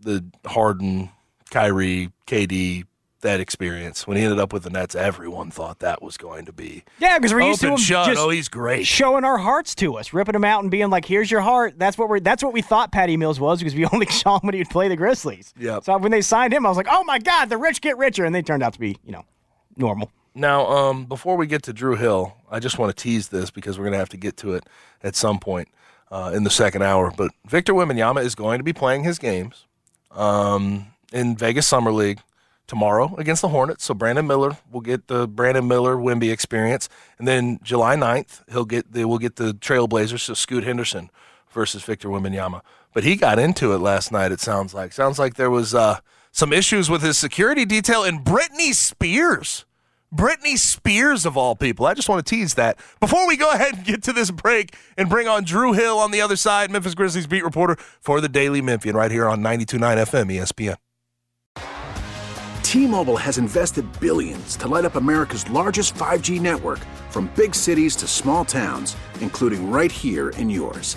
[0.00, 1.10] the Harden,
[1.50, 2.84] Kyrie, KD
[3.22, 4.06] that experience.
[4.06, 7.18] When he ended up with the Nets, everyone thought that was going to be Yeah,
[7.18, 8.06] because we're used to him shut.
[8.06, 8.86] just Oh, he's great.
[8.86, 11.96] showing our hearts to us, ripping them out and being like, "Here's your heart." That's
[11.96, 12.20] what we're.
[12.20, 14.70] That's what we thought Patty Mills was because we only saw him when he would
[14.70, 15.54] play the Grizzlies.
[15.58, 15.84] Yep.
[15.84, 18.24] So when they signed him, I was like, "Oh my God, the rich get richer,"
[18.26, 19.24] and they turned out to be, you know,
[19.76, 20.10] normal.
[20.36, 23.78] Now, um, before we get to Drew Hill, I just want to tease this because
[23.78, 24.64] we're going to have to get to it
[25.02, 25.68] at some point
[26.10, 27.10] uh, in the second hour.
[27.10, 29.64] But Victor Wembanyama is going to be playing his games
[30.10, 32.20] um, in Vegas Summer League
[32.66, 33.84] tomorrow against the Hornets.
[33.84, 38.64] So Brandon Miller will get the Brandon Miller Wemby experience, and then July 9th he'll
[38.66, 40.20] get the we'll get the Trailblazers.
[40.20, 41.10] So Scoot Henderson
[41.50, 42.60] versus Victor Wembanyama.
[42.92, 44.32] But he got into it last night.
[44.32, 48.20] It sounds like sounds like there was uh, some issues with his security detail and
[48.24, 49.65] Britney Spears.
[50.14, 51.86] Britney Spears, of all people.
[51.86, 52.78] I just want to tease that.
[53.00, 56.10] Before we go ahead and get to this break and bring on Drew Hill on
[56.10, 59.78] the other side, Memphis Grizzlies beat reporter for the Daily Memphian, right here on 92.9
[60.06, 60.76] FM ESPN.
[62.62, 66.80] T-Mobile has invested billions to light up America's largest 5G network
[67.10, 70.96] from big cities to small towns, including right here in yours.